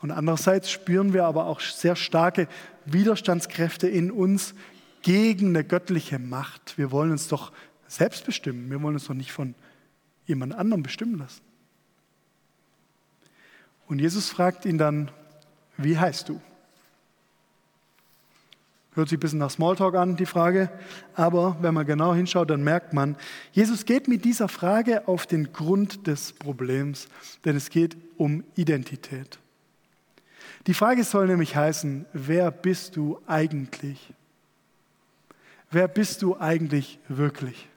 Und 0.00 0.12
andererseits 0.12 0.70
spüren 0.70 1.12
wir 1.12 1.24
aber 1.24 1.46
auch 1.46 1.58
sehr 1.58 1.96
starke 1.96 2.46
Widerstandskräfte 2.84 3.88
in 3.88 4.12
uns 4.12 4.54
gegen 5.02 5.48
eine 5.48 5.64
göttliche 5.64 6.20
Macht. 6.20 6.78
Wir 6.78 6.92
wollen 6.92 7.10
uns 7.10 7.26
doch 7.26 7.52
selbst 7.88 8.24
bestimmen. 8.24 8.70
Wir 8.70 8.80
wollen 8.82 8.94
uns 8.94 9.08
doch 9.08 9.14
nicht 9.14 9.32
von 9.32 9.56
jemand 10.26 10.54
anderem 10.54 10.84
bestimmen 10.84 11.18
lassen. 11.18 11.40
Und 13.88 13.98
Jesus 13.98 14.28
fragt 14.28 14.64
ihn 14.64 14.78
dann, 14.78 15.10
wie 15.76 15.98
heißt 15.98 16.28
du? 16.28 16.40
Hört 18.96 19.10
sich 19.10 19.18
ein 19.18 19.20
bisschen 19.20 19.40
nach 19.40 19.50
Smalltalk 19.50 19.94
an, 19.94 20.16
die 20.16 20.24
Frage. 20.24 20.70
Aber 21.12 21.58
wenn 21.60 21.74
man 21.74 21.84
genau 21.84 22.14
hinschaut, 22.14 22.48
dann 22.48 22.64
merkt 22.64 22.94
man, 22.94 23.16
Jesus 23.52 23.84
geht 23.84 24.08
mit 24.08 24.24
dieser 24.24 24.48
Frage 24.48 25.06
auf 25.06 25.26
den 25.26 25.52
Grund 25.52 26.06
des 26.06 26.32
Problems, 26.32 27.08
denn 27.44 27.56
es 27.56 27.68
geht 27.68 27.94
um 28.16 28.42
Identität. 28.54 29.38
Die 30.66 30.72
Frage 30.72 31.04
soll 31.04 31.26
nämlich 31.26 31.54
heißen, 31.54 32.06
wer 32.14 32.50
bist 32.50 32.96
du 32.96 33.20
eigentlich? 33.26 34.14
Wer 35.70 35.88
bist 35.88 36.22
du 36.22 36.38
eigentlich 36.38 36.98
wirklich? 37.06 37.68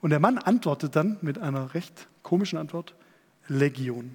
Und 0.00 0.10
der 0.10 0.20
Mann 0.20 0.38
antwortet 0.38 0.94
dann 0.94 1.18
mit 1.20 1.38
einer 1.38 1.74
recht 1.74 2.06
komischen 2.22 2.60
Antwort, 2.60 2.94
Legion. 3.48 4.14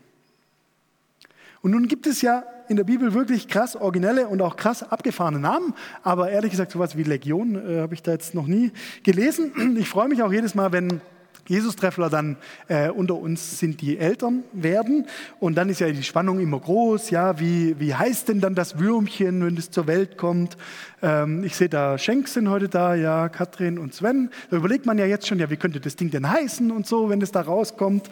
Und 1.62 1.72
nun 1.72 1.88
gibt 1.88 2.08
es 2.08 2.22
ja 2.22 2.44
in 2.68 2.76
der 2.76 2.84
Bibel 2.84 3.14
wirklich 3.14 3.48
krass 3.48 3.76
originelle 3.76 4.28
und 4.28 4.42
auch 4.42 4.56
krass 4.56 4.84
abgefahrene 4.84 5.40
Namen, 5.40 5.74
aber 6.04 6.30
ehrlich 6.30 6.52
gesagt, 6.52 6.72
sowas 6.72 6.98
wie 6.98 7.04
Legion 7.04 7.56
äh, 7.56 7.80
habe 7.82 7.94
ich 7.94 8.04
da 8.04 8.12
jetzt 8.12 8.36
noch 8.36 8.48
nie 8.48 8.72
gelesen. 9.04 9.78
Ich 9.78 9.90
freue 9.90 10.08
mich 10.08 10.22
auch 10.22 10.32
jedes 10.32 10.54
Mal, 10.56 10.72
wenn 10.72 11.02
Jesus-Treffler 11.48 12.10
dann 12.10 12.38
äh, 12.68 12.90
unter 12.90 13.16
uns 13.16 13.60
sind, 13.60 13.82
die 13.82 13.98
Eltern 13.98 14.44
werden. 14.54 15.08
Und 15.40 15.56
dann 15.56 15.70
ist 15.70 15.80
ja 15.80 15.90
die 15.90 16.04
Spannung 16.04 16.40
immer 16.40 16.60
groß. 16.60 17.10
Ja, 17.10 17.40
wie, 17.40 17.80
wie 17.80 17.94
heißt 17.94 18.30
denn 18.30 18.42
dann 18.42 18.56
das 18.56 18.80
Würmchen, 18.80 19.46
wenn 19.46 19.58
es 19.58 19.72
zur 19.72 19.88
Welt 19.88 20.18
kommt? 20.18 20.58
Ähm, 21.02 21.44
ich 21.44 21.56
sehe 21.56 21.70
da 21.70 21.98
Schenk 21.98 22.28
sind 22.28 22.50
heute 22.50 22.70
da, 22.70 22.96
ja, 22.96 23.30
Katrin 23.30 23.78
und 23.80 23.94
Sven. 23.94 24.30
Da 24.50 24.58
überlegt 24.58 24.86
man 24.86 24.98
ja 24.98 25.06
jetzt 25.06 25.28
schon, 25.28 25.40
ja, 25.40 25.50
wie 25.50 25.58
könnte 25.58 25.80
das 25.80 25.96
Ding 25.96 26.12
denn 26.12 26.30
heißen 26.30 26.72
und 26.72 26.88
so, 26.88 27.10
wenn 27.10 27.22
es 27.22 27.32
da 27.32 27.42
rauskommt. 27.42 28.10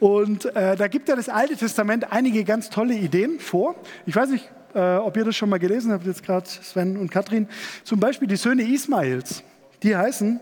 Und 0.00 0.44
äh, 0.56 0.76
da 0.76 0.88
gibt 0.88 1.08
ja 1.08 1.16
das 1.16 1.28
Alte 1.28 1.56
Testament 1.56 2.12
einige 2.12 2.44
ganz 2.44 2.70
tolle 2.70 2.94
Ideen 2.94 3.40
vor. 3.40 3.74
Ich 4.06 4.14
weiß 4.14 4.30
nicht, 4.30 4.50
äh, 4.74 4.96
ob 4.96 5.16
ihr 5.16 5.24
das 5.24 5.36
schon 5.36 5.48
mal 5.48 5.58
gelesen 5.58 5.92
habt, 5.92 6.06
jetzt 6.06 6.22
gerade 6.22 6.48
Sven 6.48 6.96
und 6.96 7.10
Katrin. 7.10 7.48
Zum 7.84 8.00
Beispiel 8.00 8.28
die 8.28 8.36
Söhne 8.36 8.62
Ismails. 8.62 9.42
Die 9.82 9.96
heißen 9.96 10.40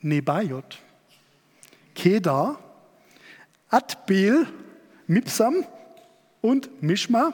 Nebajot. 0.00 0.78
Kedar, 1.94 2.58
Adbel, 3.68 4.46
Mipsam 5.06 5.64
und 6.40 6.82
Mishma, 6.82 7.32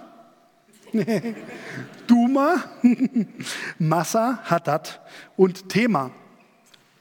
Duma, 2.07 2.57
Massa, 3.79 4.41
Hadad 4.45 5.01
und 5.37 5.69
Thema. 5.69 6.11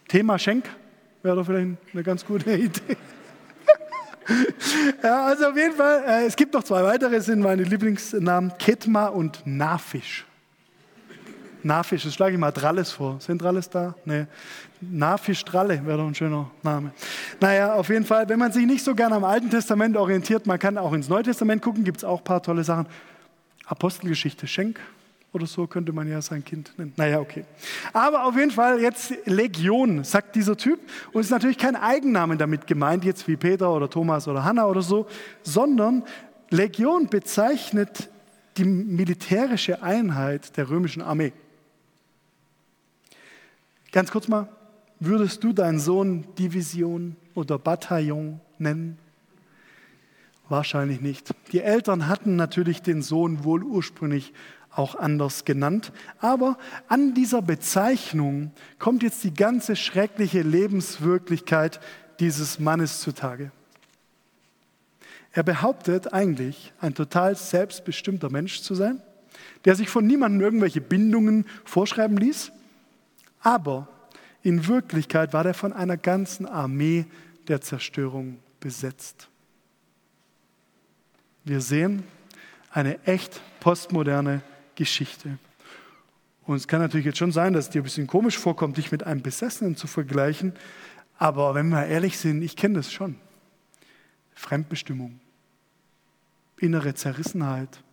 Thema 0.08 0.39
Schenk 0.39 0.66
wäre 1.24 1.36
doch 1.36 1.46
vielleicht 1.46 1.78
eine 1.94 2.04
ganz 2.04 2.25
gute 2.25 2.51
Idee. 2.56 2.98
ja, 5.04 5.25
also 5.25 5.48
auf 5.48 5.58
jeden 5.58 5.75
Fall, 5.75 6.04
äh, 6.06 6.25
es 6.25 6.36
gibt 6.36 6.54
noch 6.54 6.63
zwei 6.63 6.84
weitere, 6.84 7.20
sind 7.22 7.42
meine 7.42 7.63
Lieblingsnamen, 7.63 8.58
Ketma 8.58 9.08
und 9.08 9.42
Nafisch. 9.46 10.25
Nafisch, 11.63 12.04
das 12.04 12.13
schlage 12.13 12.34
ich 12.34 12.39
mal 12.39 12.51
Dralles 12.51 12.92
vor. 12.92 13.20
Sind 13.20 13.42
Dralles 13.42 13.70
da? 13.70 13.96
Nee. 14.06 14.25
Nafisch 14.82 15.44
Dralle 15.44 15.86
wäre 15.86 15.98
doch 15.98 16.08
ein 16.08 16.16
schöner 16.16 16.50
Name. 16.63 16.92
Naja, 17.39 17.74
auf 17.74 17.89
jeden 17.89 18.06
Fall, 18.06 18.30
wenn 18.30 18.39
man 18.39 18.51
sich 18.51 18.66
nicht 18.66 18.84
so 18.84 18.96
gerne 18.96 19.16
am 19.16 19.24
Alten 19.24 19.50
Testament 19.50 19.98
orientiert, 19.98 20.48
man 20.48 20.58
kann 20.58 20.78
auch 20.78 20.94
ins 20.94 21.10
Neue 21.10 21.24
Testament 21.24 21.62
gucken, 21.62 21.84
gibt 21.84 21.98
es 21.98 22.04
auch 22.04 22.20
ein 22.20 22.24
paar 22.24 22.42
tolle 22.42 22.63
Sachen. 22.63 22.88
Apostelgeschichte 23.66 24.48
Schenk 24.48 24.80
oder 25.32 25.46
so 25.46 25.68
könnte 25.68 25.92
man 25.92 26.08
ja 26.10 26.22
sein 26.22 26.44
Kind 26.44 26.74
nennen. 26.78 26.94
Naja, 26.98 27.20
okay. 27.20 27.46
Aber 27.94 28.25
auf 28.25 28.36
jeden 28.36 28.51
Fall 28.51 28.80
jetzt 28.80 29.13
Legion, 29.25 30.04
sagt 30.04 30.36
dieser 30.36 30.58
Typ. 30.58 30.80
Und 31.12 31.22
es 31.22 31.28
ist 31.28 31.32
natürlich 31.32 31.58
kein 31.58 31.75
Eigennamen 31.75 32.38
damit 32.38 32.66
gemeint, 32.66 33.06
jetzt 33.06 33.28
wie 33.28 33.36
Peter 33.36 33.72
oder 33.72 33.89
Thomas 33.89 34.28
oder 34.28 34.44
Hannah 34.44 34.66
oder 34.66 34.82
so, 34.82 35.08
sondern 35.44 36.04
Legion 36.50 37.08
bezeichnet 37.08 38.10
die 38.58 38.66
militärische 38.66 39.84
Einheit 39.84 40.58
der 40.58 40.70
römischen 40.70 41.01
Armee. 41.01 41.34
Ganz 43.91 44.12
kurz 44.12 44.27
mal, 44.27 44.48
würdest 45.00 45.43
du 45.43 45.53
deinen 45.53 45.79
Sohn 45.79 46.27
Division 46.36 47.15
oder 47.34 47.58
Bataillon 47.58 48.39
nennen? 48.58 49.00
Wahrscheinlich 50.48 51.01
nicht. 51.01 51.34
Die 51.51 51.62
Eltern 51.62 52.08
hatten 52.08 52.36
natürlich 52.36 52.81
den 52.81 53.01
Sohn 53.01 53.43
wohl 53.43 53.63
ursprünglich 53.63 54.34
auch 54.72 54.96
anders 54.96 55.46
genannt, 55.46 55.91
aber 56.19 56.58
an 56.88 57.13
dieser 57.13 57.41
Bezeichnung 57.41 58.51
kommt 58.77 59.01
jetzt 59.01 59.24
die 59.24 59.34
ganze 59.34 59.75
schreckliche 59.75 60.41
Lebenswirklichkeit 60.41 61.79
dieses 62.19 62.60
Mannes 62.60 63.00
zutage. 63.00 63.51
Er 65.31 65.43
behauptet 65.43 66.13
eigentlich, 66.13 66.74
ein 66.81 66.93
total 66.93 67.36
selbstbestimmter 67.36 68.29
Mensch 68.29 68.62
zu 68.62 68.75
sein, 68.75 69.01
der 69.65 69.75
sich 69.75 69.89
von 69.89 70.05
niemandem 70.05 70.41
irgendwelche 70.41 70.81
Bindungen 70.81 71.46
vorschreiben 71.65 72.17
ließ, 72.17 72.51
aber 73.41 73.88
in 74.41 74.67
Wirklichkeit 74.67 75.34
war 75.34 75.46
er 75.46 75.53
von 75.53 75.74
einer 75.74 75.98
ganzen 75.98 76.46
Armee 76.46 77.05
der 77.48 77.62
Zerstörung 77.62 78.39
besetzt. 78.60 79.27
Wir 81.43 81.62
sehen 81.62 82.03
eine 82.72 83.03
echt 83.05 83.41
postmoderne 83.60 84.41
Geschichte. 84.75 85.38
Und 86.46 86.55
es 86.55 86.67
kann 86.67 86.81
natürlich 86.81 87.05
jetzt 87.05 87.17
schon 87.17 87.31
sein, 87.31 87.53
dass 87.53 87.65
es 87.65 87.69
dir 87.72 87.81
ein 87.81 87.84
bisschen 87.84 88.08
komisch 88.08 88.38
vorkommt, 88.38 88.77
dich 88.77 88.91
mit 88.91 89.03
einem 89.03 89.22
Besessenen 89.22 89.75
zu 89.75 89.88
vergleichen. 89.88 90.53
Aber 91.17 91.53
wenn 91.53 91.69
wir 91.69 91.86
ehrlich 91.86 92.17
sind, 92.17 92.41
ich 92.41 92.55
kenne 92.55 92.75
das 92.75 92.91
schon. 92.91 93.15
Fremdbestimmung, 94.34 95.19
innere 96.58 96.93
Zerrissenheit, 96.93 97.84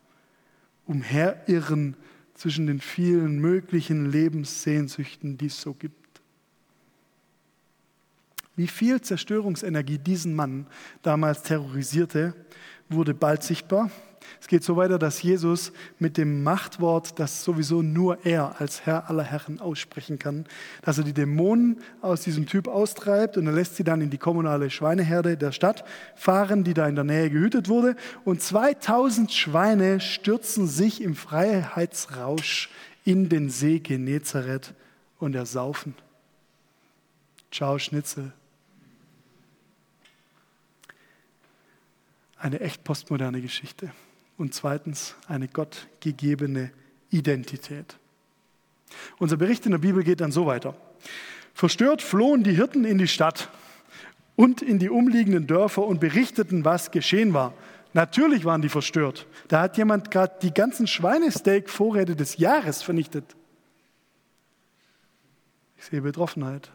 Umherirren 0.87 1.97
zwischen 2.37 2.67
den 2.67 2.81
vielen 2.81 3.41
möglichen 3.41 4.11
Lebenssehnsüchten, 4.11 5.39
die 5.39 5.47
es 5.47 5.61
so 5.61 5.75
gibt. 5.75 6.06
Wie 8.57 8.67
viel 8.67 9.01
Zerstörungsenergie 9.01 9.99
diesen 9.99 10.35
Mann 10.35 10.67
damals 11.03 11.43
terrorisierte, 11.43 12.35
wurde 12.89 13.15
bald 13.15 13.43
sichtbar. 13.43 13.91
Es 14.41 14.49
geht 14.49 14.65
so 14.65 14.77
weiter, 14.77 14.99
dass 14.99 15.23
Jesus 15.23 15.73
mit 15.99 16.17
dem 16.17 16.43
Machtwort, 16.43 17.19
das 17.19 17.45
sowieso 17.45 17.83
nur 17.83 18.25
er 18.25 18.61
als 18.61 18.85
Herr 18.85 19.09
aller 19.09 19.23
Herren 19.23 19.61
aussprechen 19.61 20.19
kann, 20.19 20.47
dass 20.83 20.99
er 20.99 21.05
die 21.05 21.13
Dämonen 21.13 21.79
aus 22.01 22.23
diesem 22.23 22.47
Typ 22.47 22.69
austreibt 22.69 23.37
und 23.37 23.47
er 23.47 23.53
lässt 23.53 23.77
sie 23.77 23.85
dann 23.85 24.01
in 24.01 24.11
die 24.11 24.19
kommunale 24.19 24.71
Schweineherde 24.71 25.37
der 25.37 25.53
Stadt 25.53 25.85
fahren, 26.15 26.65
die 26.65 26.75
da 26.75 26.89
in 26.89 26.95
der 26.95 27.05
Nähe 27.05 27.31
gehütet 27.31 27.69
wurde. 27.69 27.97
Und 28.25 28.43
2000 28.43 29.33
Schweine 29.33 30.01
stürzen 30.01 30.67
sich 30.67 31.03
im 31.03 31.15
Freiheitsrausch 31.15 32.71
in 33.05 33.29
den 33.29 33.51
See 33.51 33.79
Genezareth 33.79 34.75
und 35.19 35.35
ersaufen. 35.35 35.95
Ciao, 37.51 37.79
Schnitzel. 37.79 38.33
Eine 42.47 42.61
echt 42.61 42.85
postmoderne 42.85 43.41
Geschichte 43.41 43.91
und 44.39 44.55
zweitens 44.55 45.17
eine 45.27 45.49
gottgegebene 45.49 46.71
Identität. 47.11 47.97
Unser 49.19 49.37
Bericht 49.37 49.67
in 49.67 49.73
der 49.73 49.79
Bibel 49.79 50.05
geht 50.05 50.21
dann 50.21 50.31
so 50.31 50.47
weiter. 50.47 50.77
Verstört 51.55 52.03
flohen 52.03 52.45
die 52.45 52.53
Hirten 52.53 52.85
in 52.85 52.99
die 52.99 53.09
Stadt 53.09 53.51
und 54.37 54.63
in 54.63 54.79
die 54.79 54.91
umliegenden 54.91 55.49
Dörfer 55.49 55.85
und 55.85 55.99
berichteten, 55.99 56.65
was 56.65 56.93
geschehen 56.93 57.35
war. 57.35 57.53
Natürlich 57.95 58.45
waren 58.45 58.63
die 58.63 58.69
verstört. 58.69 59.27
Da 59.49 59.63
hat 59.63 59.77
jemand 59.77 60.13
gerade 60.13 60.37
die 60.41 60.55
ganzen 60.55 60.87
Schweinesteak-Vorräte 60.87 62.15
des 62.15 62.37
Jahres 62.37 62.81
vernichtet. 62.81 63.35
Ich 65.79 65.87
sehe 65.87 66.01
Betroffenheit. 66.01 66.71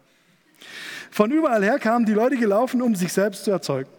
Von 1.10 1.32
überall 1.32 1.64
her 1.64 1.80
kamen 1.80 2.06
die 2.06 2.14
Leute 2.14 2.38
gelaufen, 2.38 2.82
um 2.82 2.96
sich 2.96 3.12
selbst 3.12 3.44
zu, 3.44 3.52
erzeugen, 3.52 3.90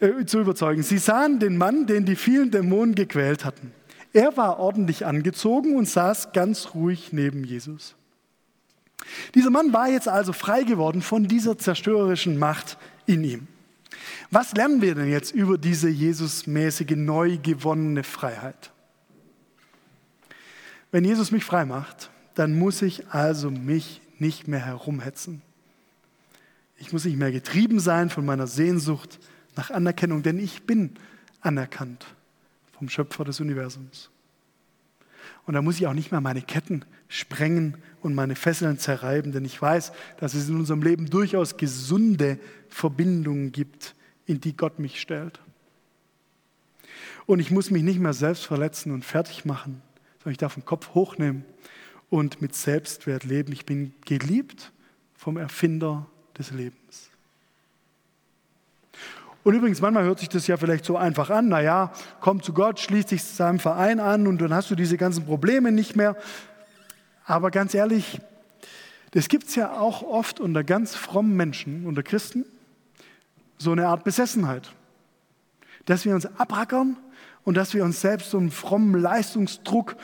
äh, 0.00 0.24
zu 0.24 0.40
überzeugen. 0.40 0.82
Sie 0.82 0.98
sahen 0.98 1.38
den 1.38 1.56
Mann, 1.56 1.86
den 1.86 2.04
die 2.04 2.16
vielen 2.16 2.50
Dämonen 2.50 2.94
gequält 2.94 3.44
hatten. 3.44 3.72
Er 4.12 4.36
war 4.36 4.58
ordentlich 4.58 5.04
angezogen 5.04 5.76
und 5.76 5.88
saß 5.88 6.32
ganz 6.32 6.74
ruhig 6.74 7.12
neben 7.12 7.44
Jesus. 7.44 7.94
Dieser 9.34 9.50
Mann 9.50 9.72
war 9.72 9.88
jetzt 9.88 10.08
also 10.08 10.32
frei 10.32 10.62
geworden 10.62 11.02
von 11.02 11.26
dieser 11.26 11.58
zerstörerischen 11.58 12.38
Macht 12.38 12.78
in 13.06 13.24
ihm. 13.24 13.48
Was 14.30 14.52
lernen 14.52 14.82
wir 14.82 14.94
denn 14.94 15.10
jetzt 15.10 15.32
über 15.32 15.58
diese 15.58 15.88
Jesusmäßige 15.88 16.96
neu 16.96 17.38
gewonnene 17.42 18.04
Freiheit? 18.04 18.70
Wenn 20.90 21.04
Jesus 21.04 21.30
mich 21.30 21.44
frei 21.44 21.64
macht, 21.64 22.10
dann 22.34 22.58
muss 22.58 22.82
ich 22.82 23.08
also 23.08 23.50
mich 23.50 24.00
nicht 24.18 24.48
mehr 24.48 24.64
herumhetzen. 24.64 25.42
Ich 26.78 26.92
muss 26.92 27.04
nicht 27.04 27.16
mehr 27.16 27.32
getrieben 27.32 27.80
sein 27.80 28.10
von 28.10 28.24
meiner 28.24 28.46
Sehnsucht 28.46 29.18
nach 29.56 29.70
Anerkennung, 29.70 30.22
denn 30.22 30.38
ich 30.38 30.64
bin 30.64 30.90
anerkannt 31.40 32.06
vom 32.72 32.88
Schöpfer 32.88 33.24
des 33.24 33.40
Universums. 33.40 34.10
Und 35.46 35.54
da 35.54 35.62
muss 35.62 35.76
ich 35.76 35.86
auch 35.86 35.94
nicht 35.94 36.10
mehr 36.10 36.20
meine 36.20 36.42
Ketten 36.42 36.84
sprengen 37.08 37.76
und 38.00 38.14
meine 38.14 38.34
Fesseln 38.34 38.78
zerreiben, 38.78 39.32
denn 39.32 39.44
ich 39.44 39.60
weiß, 39.60 39.92
dass 40.18 40.34
es 40.34 40.48
in 40.48 40.56
unserem 40.56 40.82
Leben 40.82 41.08
durchaus 41.10 41.56
gesunde 41.56 42.38
Verbindungen 42.68 43.52
gibt, 43.52 43.94
in 44.26 44.40
die 44.40 44.56
Gott 44.56 44.78
mich 44.78 45.00
stellt. 45.00 45.40
Und 47.26 47.40
ich 47.40 47.50
muss 47.50 47.70
mich 47.70 47.82
nicht 47.82 48.00
mehr 48.00 48.12
selbst 48.12 48.44
verletzen 48.44 48.92
und 48.92 49.04
fertig 49.04 49.44
machen, 49.44 49.82
sondern 50.18 50.32
ich 50.32 50.38
darf 50.38 50.54
den 50.54 50.64
Kopf 50.64 50.94
hochnehmen 50.94 51.44
und 52.10 52.42
mit 52.42 52.54
Selbstwert 52.54 53.24
leben. 53.24 53.52
Ich 53.52 53.64
bin 53.64 53.94
geliebt 54.04 54.72
vom 55.14 55.36
Erfinder 55.36 56.06
des 56.38 56.50
Lebens. 56.50 57.10
Und 59.44 59.54
übrigens, 59.54 59.82
manchmal 59.82 60.04
hört 60.04 60.20
sich 60.20 60.30
das 60.30 60.46
ja 60.46 60.56
vielleicht 60.56 60.86
so 60.86 60.96
einfach 60.96 61.28
an, 61.28 61.48
naja, 61.48 61.92
komm 62.20 62.42
zu 62.42 62.54
Gott, 62.54 62.80
schließ 62.80 63.06
dich 63.06 63.22
seinem 63.22 63.58
Verein 63.58 64.00
an 64.00 64.26
und 64.26 64.40
dann 64.40 64.54
hast 64.54 64.70
du 64.70 64.74
diese 64.74 64.96
ganzen 64.96 65.26
Probleme 65.26 65.70
nicht 65.70 65.96
mehr. 65.96 66.16
Aber 67.26 67.50
ganz 67.50 67.74
ehrlich, 67.74 68.20
das 69.10 69.28
gibt 69.28 69.48
es 69.48 69.54
ja 69.54 69.72
auch 69.72 70.02
oft 70.02 70.40
unter 70.40 70.64
ganz 70.64 70.94
frommen 70.94 71.36
Menschen, 71.36 71.86
unter 71.86 72.02
Christen, 72.02 72.46
so 73.58 73.70
eine 73.72 73.86
Art 73.86 74.02
Besessenheit. 74.02 74.72
Dass 75.84 76.06
wir 76.06 76.14
uns 76.14 76.24
abrackern 76.24 76.96
und 77.44 77.58
dass 77.58 77.74
wir 77.74 77.84
uns 77.84 78.00
selbst 78.00 78.30
so 78.30 78.38
einen 78.38 78.50
frommen 78.50 78.98
Leistungsdruck 78.98 79.96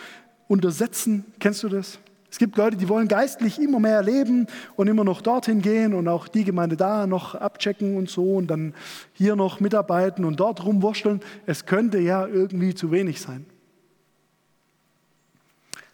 untersetzen. 0.48 1.24
Kennst 1.38 1.62
du 1.62 1.70
das? 1.70 1.98
Es 2.30 2.38
gibt 2.38 2.56
Leute, 2.56 2.76
die 2.76 2.88
wollen 2.88 3.08
geistlich 3.08 3.60
immer 3.60 3.80
mehr 3.80 4.02
leben 4.02 4.46
und 4.76 4.86
immer 4.86 5.02
noch 5.02 5.20
dorthin 5.20 5.62
gehen 5.62 5.94
und 5.94 6.06
auch 6.06 6.28
die 6.28 6.44
Gemeinde 6.44 6.76
da 6.76 7.06
noch 7.06 7.34
abchecken 7.34 7.96
und 7.96 8.08
so 8.08 8.36
und 8.36 8.46
dann 8.46 8.74
hier 9.14 9.34
noch 9.34 9.58
mitarbeiten 9.58 10.24
und 10.24 10.38
dort 10.38 10.64
rumwurschteln. 10.64 11.20
Es 11.46 11.66
könnte 11.66 11.98
ja 11.98 12.26
irgendwie 12.26 12.74
zu 12.74 12.92
wenig 12.92 13.20
sein. 13.20 13.46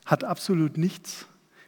Hat 0.05 0.25
absolut 0.25 0.77
nichts 0.77 1.27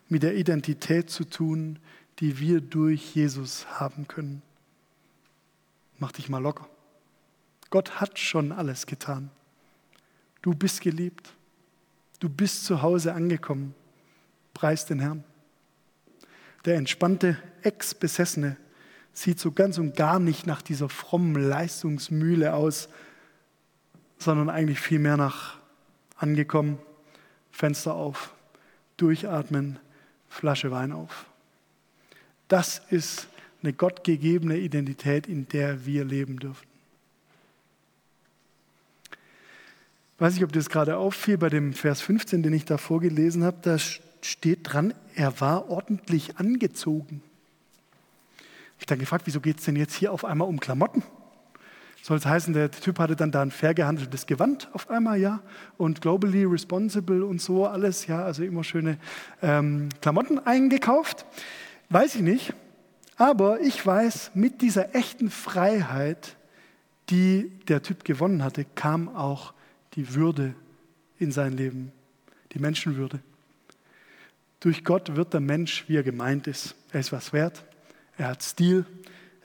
mit 0.08 0.22
der 0.22 0.36
Identität 0.36 1.10
zu 1.10 1.24
tun, 1.24 1.78
die 2.18 2.38
wir 2.38 2.60
durch 2.60 3.14
Jesus 3.14 3.66
haben 3.80 4.06
können. 4.06 4.42
Mach 5.98 6.12
dich 6.12 6.28
mal 6.28 6.42
locker. 6.42 6.68
Gott 7.70 8.00
hat 8.00 8.18
schon 8.18 8.52
alles 8.52 8.86
getan. 8.86 9.30
Du 10.42 10.54
bist 10.54 10.80
geliebt. 10.80 11.32
Du 12.20 12.28
bist 12.28 12.64
zu 12.64 12.82
Hause 12.82 13.14
angekommen. 13.14 13.74
Preis 14.58 14.86
den 14.86 14.98
Herrn. 14.98 15.22
Der 16.64 16.74
entspannte 16.74 17.38
Ex-Besessene 17.62 18.56
sieht 19.12 19.38
so 19.38 19.52
ganz 19.52 19.78
und 19.78 19.94
gar 19.94 20.18
nicht 20.18 20.48
nach 20.48 20.62
dieser 20.62 20.88
frommen 20.88 21.36
Leistungsmühle 21.40 22.52
aus, 22.52 22.88
sondern 24.18 24.50
eigentlich 24.50 24.80
vielmehr 24.80 25.16
nach 25.16 25.58
angekommen, 26.16 26.80
Fenster 27.52 27.94
auf, 27.94 28.34
durchatmen, 28.96 29.78
Flasche 30.28 30.72
Wein 30.72 30.90
auf. 30.90 31.26
Das 32.48 32.82
ist 32.90 33.28
eine 33.62 33.72
gottgegebene 33.72 34.56
Identität, 34.56 35.28
in 35.28 35.46
der 35.46 35.86
wir 35.86 36.04
leben 36.04 36.40
dürfen. 36.40 36.66
Ich 39.12 40.20
weiß 40.20 40.34
nicht, 40.34 40.42
ob 40.42 40.50
das 40.50 40.68
gerade 40.68 40.96
auffiel 40.96 41.38
bei 41.38 41.48
dem 41.48 41.74
Vers 41.74 42.00
15, 42.00 42.42
den 42.42 42.52
ich 42.52 42.64
da 42.64 42.76
vorgelesen 42.76 43.44
habe. 43.44 43.58
Da 43.62 43.78
steht 44.22 44.60
dran, 44.62 44.94
er 45.14 45.40
war 45.40 45.70
ordentlich 45.70 46.38
angezogen. 46.38 47.22
Ich 48.78 48.86
dann 48.86 48.98
gefragt, 48.98 49.26
wieso 49.26 49.40
geht 49.40 49.58
es 49.58 49.64
denn 49.64 49.76
jetzt 49.76 49.94
hier 49.94 50.12
auf 50.12 50.24
einmal 50.24 50.48
um 50.48 50.60
Klamotten? 50.60 51.02
Soll 52.02 52.16
es 52.16 52.26
heißen, 52.26 52.54
der 52.54 52.70
Typ 52.70 52.98
hatte 53.00 53.16
dann 53.16 53.32
da 53.32 53.42
ein 53.42 53.50
fair 53.50 53.74
gehandeltes 53.74 54.26
Gewand 54.26 54.68
auf 54.72 54.88
einmal, 54.88 55.18
ja, 55.18 55.40
und 55.76 56.00
globally 56.00 56.44
responsible 56.44 57.24
und 57.24 57.40
so 57.40 57.66
alles, 57.66 58.06
ja, 58.06 58.24
also 58.24 58.44
immer 58.44 58.64
schöne 58.64 58.98
ähm, 59.42 59.88
Klamotten 60.00 60.38
eingekauft. 60.38 61.26
Weiß 61.90 62.14
ich 62.14 62.22
nicht, 62.22 62.54
aber 63.16 63.60
ich 63.60 63.84
weiß, 63.84 64.30
mit 64.34 64.62
dieser 64.62 64.94
echten 64.94 65.28
Freiheit, 65.28 66.36
die 67.10 67.50
der 67.66 67.82
Typ 67.82 68.04
gewonnen 68.04 68.44
hatte, 68.44 68.64
kam 68.74 69.14
auch 69.14 69.52
die 69.94 70.14
Würde 70.14 70.54
in 71.18 71.32
sein 71.32 71.56
Leben, 71.56 71.90
die 72.52 72.60
Menschenwürde. 72.60 73.18
Durch 74.60 74.84
Gott 74.84 75.14
wird 75.14 75.32
der 75.32 75.40
Mensch, 75.40 75.84
wie 75.88 75.96
er 75.96 76.02
gemeint 76.02 76.46
ist. 76.46 76.74
Er 76.92 77.00
ist 77.00 77.12
was 77.12 77.32
wert, 77.32 77.64
er 78.16 78.28
hat 78.28 78.42
Stil, 78.42 78.84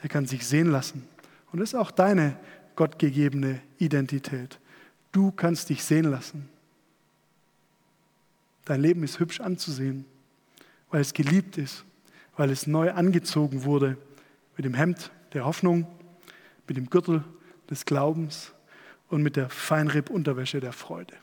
er 0.01 0.09
kann 0.09 0.25
sich 0.25 0.45
sehen 0.45 0.71
lassen. 0.71 1.07
Und 1.51 1.59
das 1.59 1.69
ist 1.69 1.79
auch 1.79 1.91
deine 1.91 2.37
gottgegebene 2.75 3.61
Identität. 3.77 4.59
Du 5.11 5.31
kannst 5.31 5.69
dich 5.69 5.83
sehen 5.83 6.05
lassen. 6.05 6.49
Dein 8.65 8.81
Leben 8.81 9.03
ist 9.03 9.19
hübsch 9.19 9.41
anzusehen, 9.41 10.05
weil 10.89 11.01
es 11.01 11.13
geliebt 11.13 11.57
ist, 11.57 11.85
weil 12.35 12.49
es 12.49 12.65
neu 12.65 12.91
angezogen 12.91 13.63
wurde 13.63 13.97
mit 14.57 14.65
dem 14.65 14.73
Hemd 14.73 15.11
der 15.33 15.45
Hoffnung, 15.45 15.87
mit 16.67 16.77
dem 16.77 16.89
Gürtel 16.89 17.23
des 17.69 17.85
Glaubens 17.85 18.53
und 19.09 19.21
mit 19.21 19.35
der 19.35 19.49
Feinripp-Unterwäsche 19.49 20.59
der 20.59 20.73
Freude. 20.73 21.13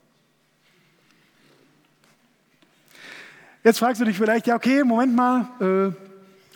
Jetzt 3.63 3.79
fragst 3.79 4.01
du 4.01 4.05
dich 4.05 4.17
vielleicht, 4.17 4.47
ja, 4.47 4.55
okay, 4.55 4.83
Moment 4.83 5.15
mal, 5.15 5.47
äh, 5.59 5.91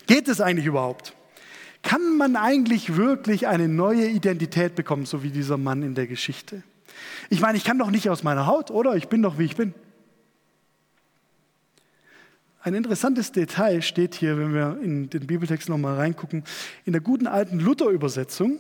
geht 0.07 0.27
es 0.27 0.41
eigentlich 0.41 0.65
überhaupt? 0.65 1.13
Kann 1.83 2.17
man 2.17 2.35
eigentlich 2.35 2.97
wirklich 2.97 3.47
eine 3.47 3.67
neue 3.67 4.07
Identität 4.07 4.73
bekommen, 4.73 5.05
so 5.05 5.21
wie 5.21 5.29
dieser 5.29 5.57
Mann 5.57 5.83
in 5.83 5.93
der 5.93 6.07
Geschichte? 6.07 6.63
Ich 7.29 7.41
meine, 7.41 7.57
ich 7.59 7.63
kann 7.63 7.77
doch 7.77 7.91
nicht 7.91 8.09
aus 8.09 8.23
meiner 8.23 8.47
Haut, 8.47 8.71
oder? 8.71 8.95
Ich 8.95 9.07
bin 9.07 9.21
doch, 9.21 9.37
wie 9.37 9.45
ich 9.45 9.55
bin. 9.55 9.75
Ein 12.61 12.73
interessantes 12.73 13.31
Detail 13.31 13.83
steht 13.83 14.15
hier, 14.15 14.39
wenn 14.39 14.55
wir 14.55 14.79
in 14.81 15.07
den 15.11 15.27
Bibeltext 15.27 15.69
nochmal 15.69 15.97
reingucken. 15.97 16.43
In 16.85 16.93
der 16.93 17.01
guten 17.01 17.27
alten 17.27 17.59
Luther-Übersetzung 17.59 18.59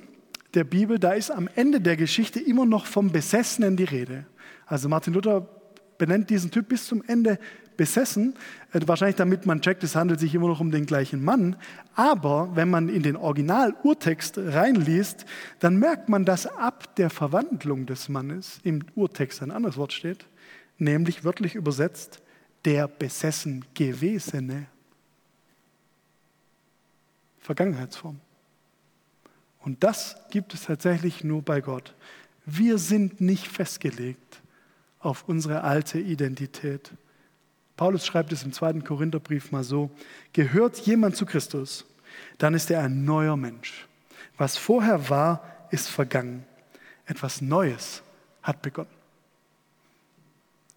der 0.53 0.63
Bibel, 0.63 0.99
da 0.99 1.13
ist 1.13 1.31
am 1.31 1.49
Ende 1.55 1.81
der 1.81 1.97
Geschichte 1.97 2.39
immer 2.39 2.67
noch 2.67 2.85
vom 2.85 3.11
Besessenen 3.11 3.75
die 3.75 3.85
Rede. 3.85 4.27
Also 4.67 4.87
Martin 4.87 5.15
Luther 5.15 5.47
benennt 5.97 6.29
diesen 6.29 6.51
Typ 6.51 6.69
bis 6.69 6.85
zum 6.85 7.03
Ende 7.07 7.39
besessen, 7.77 8.35
äh, 8.73 8.81
wahrscheinlich 8.85 9.15
damit 9.15 9.45
man 9.45 9.61
checkt, 9.61 9.83
es 9.83 9.95
handelt 9.95 10.19
sich 10.19 10.33
immer 10.35 10.47
noch 10.47 10.59
um 10.59 10.71
den 10.71 10.85
gleichen 10.85 11.23
Mann. 11.23 11.55
Aber 11.95 12.55
wenn 12.55 12.69
man 12.69 12.89
in 12.89 13.03
den 13.03 13.15
Original-Urtext 13.15 14.37
reinliest, 14.37 15.25
dann 15.59 15.77
merkt 15.77 16.09
man, 16.09 16.25
dass 16.25 16.47
ab 16.47 16.95
der 16.95 17.09
Verwandlung 17.09 17.85
des 17.85 18.09
Mannes 18.09 18.59
im 18.63 18.83
Urtext 18.95 19.41
ein 19.41 19.51
anderes 19.51 19.77
Wort 19.77 19.93
steht, 19.93 20.25
nämlich 20.77 21.23
wörtlich 21.23 21.55
übersetzt, 21.55 22.21
der 22.65 22.87
besessen 22.87 23.65
gewesene. 23.73 24.67
Vergangenheitsform. 27.39 28.19
Und 29.59 29.83
das 29.83 30.15
gibt 30.31 30.53
es 30.53 30.63
tatsächlich 30.63 31.23
nur 31.23 31.41
bei 31.41 31.61
Gott. 31.61 31.93
Wir 32.45 32.77
sind 32.77 33.21
nicht 33.21 33.47
festgelegt 33.47 34.41
auf 34.99 35.27
unsere 35.27 35.63
alte 35.63 35.99
Identität. 35.99 36.91
Paulus 37.77 38.05
schreibt 38.05 38.31
es 38.31 38.43
im 38.43 38.53
zweiten 38.53 38.83
Korintherbrief 38.83 39.51
mal 39.51 39.63
so, 39.63 39.89
gehört 40.33 40.77
jemand 40.79 41.15
zu 41.15 41.25
Christus, 41.25 41.85
dann 42.37 42.53
ist 42.53 42.71
er 42.71 42.81
ein 42.81 43.03
neuer 43.05 43.35
Mensch. 43.35 43.87
Was 44.37 44.57
vorher 44.57 45.09
war, 45.09 45.67
ist 45.71 45.89
vergangen. 45.89 46.45
Etwas 47.05 47.41
Neues 47.41 48.01
hat 48.41 48.61
begonnen. 48.61 48.89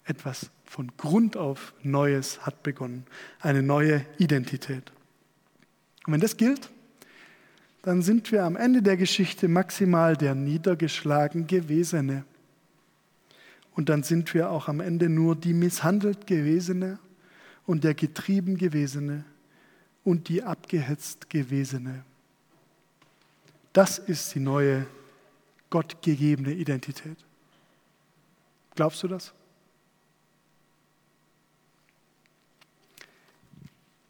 Etwas 0.05 0.49
von 0.65 0.91
Grund 0.97 1.37
auf 1.37 1.73
Neues 1.83 2.45
hat 2.45 2.63
begonnen. 2.63 3.05
Eine 3.39 3.63
neue 3.63 4.05
Identität. 4.17 4.91
Und 6.05 6.13
wenn 6.13 6.21
das 6.21 6.37
gilt, 6.37 6.69
dann 7.81 8.01
sind 8.01 8.31
wir 8.31 8.43
am 8.43 8.55
Ende 8.55 8.81
der 8.81 8.97
Geschichte 8.97 9.47
maximal 9.47 10.17
der 10.17 10.35
niedergeschlagen 10.35 11.47
Gewesene. 11.47 12.25
Und 13.79 13.87
dann 13.87 14.03
sind 14.03 14.33
wir 14.33 14.51
auch 14.51 14.67
am 14.67 14.81
Ende 14.81 15.07
nur 15.07 15.37
die 15.37 15.53
misshandelt 15.53 16.27
Gewesene 16.27 16.99
und 17.65 17.85
der 17.85 17.93
getrieben 17.93 18.57
Gewesene 18.57 19.23
und 20.03 20.27
die 20.27 20.43
abgehetzt 20.43 21.29
Gewesene. 21.29 22.03
Das 23.71 23.97
ist 23.97 24.35
die 24.35 24.41
neue 24.41 24.85
gottgegebene 25.69 26.51
Identität. 26.51 27.15
Glaubst 28.75 29.01
du 29.01 29.07
das? 29.07 29.31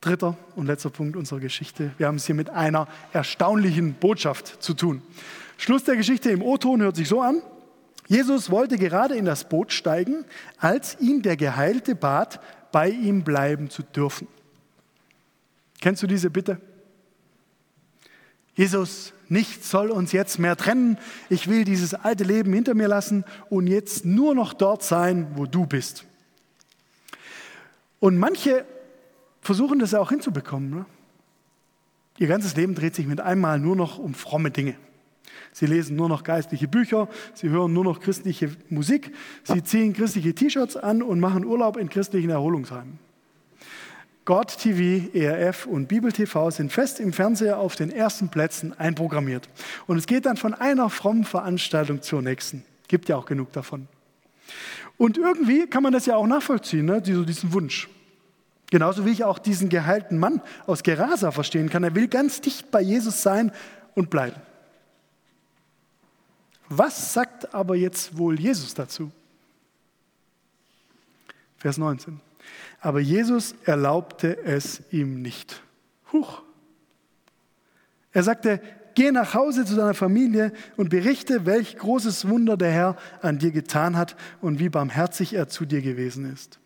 Dritter 0.01 0.35
und 0.55 0.65
letzter 0.65 0.89
Punkt 0.89 1.15
unserer 1.15 1.41
Geschichte. 1.41 1.91
Wir 1.99 2.07
haben 2.07 2.15
es 2.15 2.25
hier 2.25 2.33
mit 2.33 2.49
einer 2.49 2.87
erstaunlichen 3.13 3.93
Botschaft 3.93 4.63
zu 4.63 4.73
tun. 4.73 5.03
Schluss 5.57 5.83
der 5.83 5.95
Geschichte 5.95 6.31
im 6.31 6.41
O-Ton 6.41 6.81
hört 6.81 6.95
sich 6.95 7.07
so 7.07 7.21
an. 7.21 7.43
Jesus 8.09 8.49
wollte 8.49 8.79
gerade 8.79 9.15
in 9.15 9.23
das 9.23 9.47
Boot 9.47 9.71
steigen, 9.71 10.25
als 10.57 10.99
ihn 10.99 11.21
der 11.21 11.37
Geheilte 11.37 11.93
bat, 11.93 12.41
bei 12.71 12.89
ihm 12.89 13.23
bleiben 13.23 13.69
zu 13.69 13.83
dürfen. 13.83 14.27
Kennst 15.79 16.01
du 16.01 16.07
diese 16.07 16.31
Bitte? 16.31 16.59
Jesus, 18.55 19.13
nichts 19.27 19.69
soll 19.69 19.91
uns 19.91 20.11
jetzt 20.11 20.39
mehr 20.39 20.57
trennen. 20.57 20.97
Ich 21.29 21.47
will 21.47 21.63
dieses 21.63 21.93
alte 21.93 22.23
Leben 22.23 22.51
hinter 22.51 22.73
mir 22.73 22.87
lassen 22.87 23.25
und 23.49 23.67
jetzt 23.67 24.05
nur 24.05 24.33
noch 24.33 24.53
dort 24.53 24.81
sein, 24.81 25.27
wo 25.35 25.45
du 25.45 25.67
bist. 25.67 26.03
Und 27.99 28.17
manche 28.17 28.65
versuchen 29.39 29.77
das 29.77 29.93
auch 29.93 30.09
hinzubekommen. 30.09 30.71
Ne? 30.71 30.85
Ihr 32.17 32.27
ganzes 32.27 32.55
Leben 32.55 32.73
dreht 32.73 32.95
sich 32.95 33.05
mit 33.05 33.21
einmal 33.21 33.59
nur 33.59 33.75
noch 33.75 33.99
um 33.99 34.15
fromme 34.15 34.49
Dinge. 34.49 34.75
Sie 35.51 35.65
lesen 35.65 35.95
nur 35.95 36.09
noch 36.09 36.23
geistliche 36.23 36.67
Bücher, 36.67 37.07
sie 37.33 37.49
hören 37.49 37.73
nur 37.73 37.83
noch 37.83 37.99
christliche 37.99 38.51
Musik, 38.69 39.13
sie 39.43 39.63
ziehen 39.63 39.93
christliche 39.93 40.33
T-Shirts 40.33 40.77
an 40.77 41.01
und 41.01 41.19
machen 41.19 41.45
Urlaub 41.45 41.77
in 41.77 41.89
christlichen 41.89 42.29
Erholungsheimen. 42.29 42.99
Gott 44.25 44.59
TV, 44.59 45.09
ERF 45.11 45.65
und 45.65 45.87
Bibel 45.87 46.11
TV 46.11 46.51
sind 46.51 46.71
fest 46.71 46.99
im 46.99 47.13
Fernseher 47.13 47.57
auf 47.57 47.75
den 47.75 47.89
ersten 47.89 48.29
Plätzen 48.29 48.77
einprogrammiert. 48.77 49.49
Und 49.87 49.97
es 49.97 50.05
geht 50.05 50.27
dann 50.27 50.37
von 50.37 50.53
einer 50.53 50.91
frommen 50.91 51.23
Veranstaltung 51.23 52.03
zur 52.03 52.21
nächsten. 52.21 52.63
Gibt 52.87 53.09
ja 53.09 53.15
auch 53.15 53.25
genug 53.25 53.51
davon. 53.53 53.87
Und 54.97 55.17
irgendwie 55.17 55.65
kann 55.65 55.81
man 55.81 55.93
das 55.93 56.05
ja 56.05 56.15
auch 56.15 56.27
nachvollziehen, 56.27 56.85
ne? 56.85 57.01
diesen 57.01 57.53
Wunsch. 57.53 57.89
Genauso 58.69 59.03
wie 59.03 59.09
ich 59.09 59.23
auch 59.23 59.39
diesen 59.39 59.69
geheilten 59.69 60.19
Mann 60.19 60.41
aus 60.67 60.83
Gerasa 60.83 61.31
verstehen 61.31 61.71
kann. 61.71 61.83
Er 61.83 61.95
will 61.95 62.07
ganz 62.07 62.39
dicht 62.39 62.69
bei 62.69 62.81
Jesus 62.81 63.23
sein 63.23 63.51
und 63.95 64.11
bleiben. 64.11 64.39
Was 66.69 67.13
sagt 67.13 67.53
aber 67.53 67.75
jetzt 67.75 68.17
wohl 68.17 68.39
Jesus 68.39 68.73
dazu? 68.73 69.11
Vers 71.57 71.77
19. 71.77 72.21
Aber 72.79 72.99
Jesus 72.99 73.55
erlaubte 73.65 74.37
es 74.43 74.81
ihm 74.91 75.21
nicht. 75.21 75.61
Huch. 76.13 76.41
Er 78.13 78.23
sagte, 78.23 78.61
geh 78.95 79.11
nach 79.11 79.33
Hause 79.33 79.65
zu 79.65 79.75
deiner 79.75 79.93
Familie 79.93 80.53
und 80.77 80.89
berichte, 80.89 81.45
welch 81.45 81.77
großes 81.77 82.27
Wunder 82.29 82.55
der 82.55 82.71
Herr 82.71 82.97
an 83.21 83.39
dir 83.39 83.51
getan 83.51 83.97
hat 83.97 84.15
und 84.41 84.59
wie 84.59 84.69
barmherzig 84.69 85.33
er 85.33 85.47
zu 85.47 85.65
dir 85.65 85.81
gewesen 85.81 86.31
ist. 86.31 86.59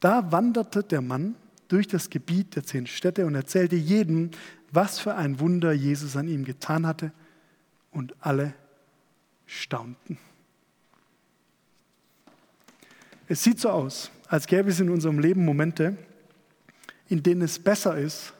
Da 0.00 0.32
wanderte 0.32 0.82
der 0.82 1.00
Mann 1.00 1.36
durch 1.68 1.86
das 1.86 2.10
Gebiet 2.10 2.56
der 2.56 2.64
zehn 2.64 2.86
Städte 2.86 3.24
und 3.24 3.34
erzählte 3.34 3.76
jedem, 3.76 4.30
was 4.70 4.98
für 4.98 5.14
ein 5.14 5.40
Wunder 5.40 5.72
Jesus 5.72 6.16
an 6.16 6.28
ihm 6.28 6.44
getan 6.44 6.86
hatte, 6.86 7.12
und 7.92 8.14
alle 8.20 8.54
staunten. 9.52 10.18
Es 13.28 13.42
sieht 13.42 13.60
so 13.60 13.70
aus, 13.70 14.10
als 14.28 14.46
gäbe 14.46 14.70
es 14.70 14.80
in 14.80 14.90
unserem 14.90 15.18
Leben 15.18 15.44
Momente, 15.44 15.96
in 17.08 17.22
denen 17.22 17.42
es 17.42 17.58
besser 17.58 17.96
ist, 17.96 18.32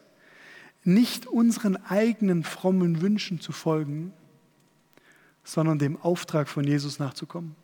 nicht 0.85 1.27
unseren 1.27 1.77
eigenen 1.77 2.45
frommen 2.45 3.03
Wünschen 3.03 3.41
zu 3.41 3.53
folgen, 3.53 4.13
sondern 5.45 5.79
dem 5.79 6.01
Auftrag 6.01 6.49
von 6.49 6.65
Jesus 6.65 6.99
nachzukommen. 6.99 7.55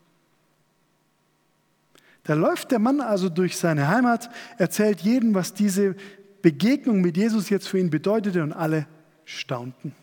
Da 2.24 2.34
läuft 2.34 2.70
der 2.70 2.78
Mann 2.78 3.00
also 3.00 3.28
durch 3.28 3.56
seine 3.56 3.88
Heimat, 3.88 4.30
erzählt 4.58 5.00
jedem, 5.00 5.34
was 5.34 5.54
diese 5.54 5.96
Begegnung 6.42 7.00
mit 7.00 7.16
Jesus 7.16 7.48
jetzt 7.48 7.68
für 7.68 7.78
ihn 7.78 7.90
bedeutete 7.90 8.42
und 8.42 8.52
alle 8.52 8.86
staunten. 9.24 9.94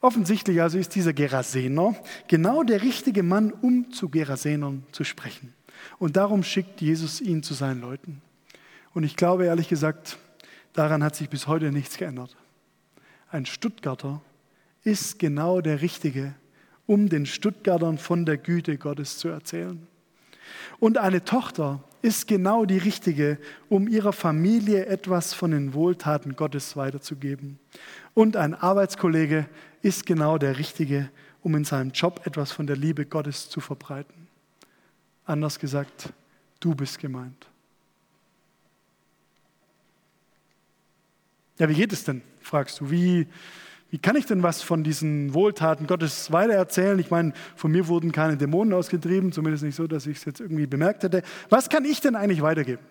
Offensichtlich 0.00 0.60
also 0.60 0.78
ist 0.78 0.94
dieser 0.94 1.12
Gerasener 1.12 1.96
genau 2.28 2.62
der 2.62 2.82
richtige 2.82 3.22
Mann, 3.22 3.52
um 3.52 3.90
zu 3.92 4.08
Gerasenern 4.08 4.84
zu 4.92 5.04
sprechen. 5.04 5.54
Und 5.98 6.16
darum 6.16 6.42
schickt 6.42 6.80
Jesus 6.80 7.20
ihn 7.20 7.42
zu 7.42 7.54
seinen 7.54 7.80
Leuten. 7.80 8.22
Und 8.94 9.04
ich 9.04 9.16
glaube 9.16 9.46
ehrlich 9.46 9.68
gesagt, 9.68 10.18
daran 10.72 11.02
hat 11.02 11.16
sich 11.16 11.28
bis 11.28 11.46
heute 11.46 11.72
nichts 11.72 11.96
geändert. 11.96 12.36
Ein 13.30 13.46
Stuttgarter 13.46 14.22
ist 14.84 15.18
genau 15.18 15.60
der 15.60 15.82
Richtige, 15.82 16.34
um 16.86 17.08
den 17.08 17.26
Stuttgartern 17.26 17.98
von 17.98 18.24
der 18.24 18.36
Güte 18.36 18.78
Gottes 18.78 19.18
zu 19.18 19.28
erzählen. 19.28 19.86
Und 20.78 20.98
eine 20.98 21.24
Tochter 21.24 21.82
ist 22.06 22.28
genau 22.28 22.64
die 22.64 22.78
richtige, 22.78 23.36
um 23.68 23.88
ihrer 23.88 24.12
Familie 24.12 24.86
etwas 24.86 25.34
von 25.34 25.50
den 25.50 25.74
Wohltaten 25.74 26.36
Gottes 26.36 26.76
weiterzugeben. 26.76 27.58
Und 28.14 28.36
ein 28.36 28.54
Arbeitskollege 28.54 29.48
ist 29.82 30.06
genau 30.06 30.38
der 30.38 30.56
richtige, 30.56 31.10
um 31.42 31.56
in 31.56 31.64
seinem 31.64 31.90
Job 31.90 32.24
etwas 32.24 32.52
von 32.52 32.68
der 32.68 32.76
Liebe 32.76 33.06
Gottes 33.06 33.50
zu 33.50 33.60
verbreiten. 33.60 34.28
Anders 35.24 35.58
gesagt, 35.58 36.12
du 36.60 36.76
bist 36.76 37.00
gemeint. 37.00 37.48
Ja, 41.58 41.68
wie 41.68 41.74
geht 41.74 41.92
es 41.92 42.04
denn, 42.04 42.22
fragst 42.40 42.80
du? 42.80 42.88
Wie, 42.88 43.26
wie 43.90 43.98
kann 43.98 44.16
ich 44.16 44.26
denn 44.26 44.42
was 44.42 44.62
von 44.62 44.82
diesen 44.82 45.32
Wohltaten 45.32 45.86
Gottes 45.86 46.32
weitererzählen? 46.32 46.98
Ich 46.98 47.10
meine, 47.10 47.32
von 47.54 47.70
mir 47.70 47.86
wurden 47.86 48.10
keine 48.10 48.36
Dämonen 48.36 48.74
ausgetrieben, 48.74 49.30
zumindest 49.30 49.62
nicht 49.62 49.76
so, 49.76 49.86
dass 49.86 50.06
ich 50.06 50.18
es 50.18 50.24
jetzt 50.24 50.40
irgendwie 50.40 50.66
bemerkt 50.66 51.04
hätte. 51.04 51.22
Was 51.50 51.68
kann 51.68 51.84
ich 51.84 52.00
denn 52.00 52.16
eigentlich 52.16 52.42
weitergeben? 52.42 52.82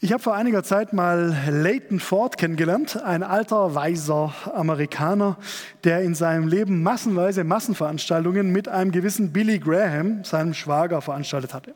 Ich 0.00 0.12
habe 0.12 0.22
vor 0.22 0.36
einiger 0.36 0.62
Zeit 0.62 0.92
mal 0.92 1.36
Leighton 1.50 1.98
Ford 1.98 2.38
kennengelernt, 2.38 3.02
ein 3.02 3.24
alter, 3.24 3.74
weiser 3.74 4.32
Amerikaner, 4.54 5.36
der 5.82 6.02
in 6.02 6.14
seinem 6.14 6.46
Leben 6.46 6.84
massenweise 6.84 7.42
Massenveranstaltungen 7.42 8.52
mit 8.52 8.68
einem 8.68 8.92
gewissen 8.92 9.32
Billy 9.32 9.58
Graham, 9.58 10.22
seinem 10.22 10.54
Schwager, 10.54 11.02
veranstaltet 11.02 11.52
hatte. 11.52 11.74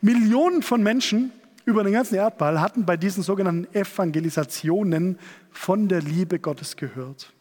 Millionen 0.00 0.62
von 0.62 0.84
Menschen 0.84 1.32
über 1.64 1.84
den 1.84 1.92
ganzen 1.92 2.14
Erdball 2.14 2.60
hatten 2.60 2.84
bei 2.84 2.96
diesen 2.96 3.22
sogenannten 3.22 3.72
Evangelisationen 3.74 5.18
von 5.50 5.88
der 5.88 6.00
Liebe 6.00 6.38
Gottes 6.38 6.76
gehört. 6.76 7.32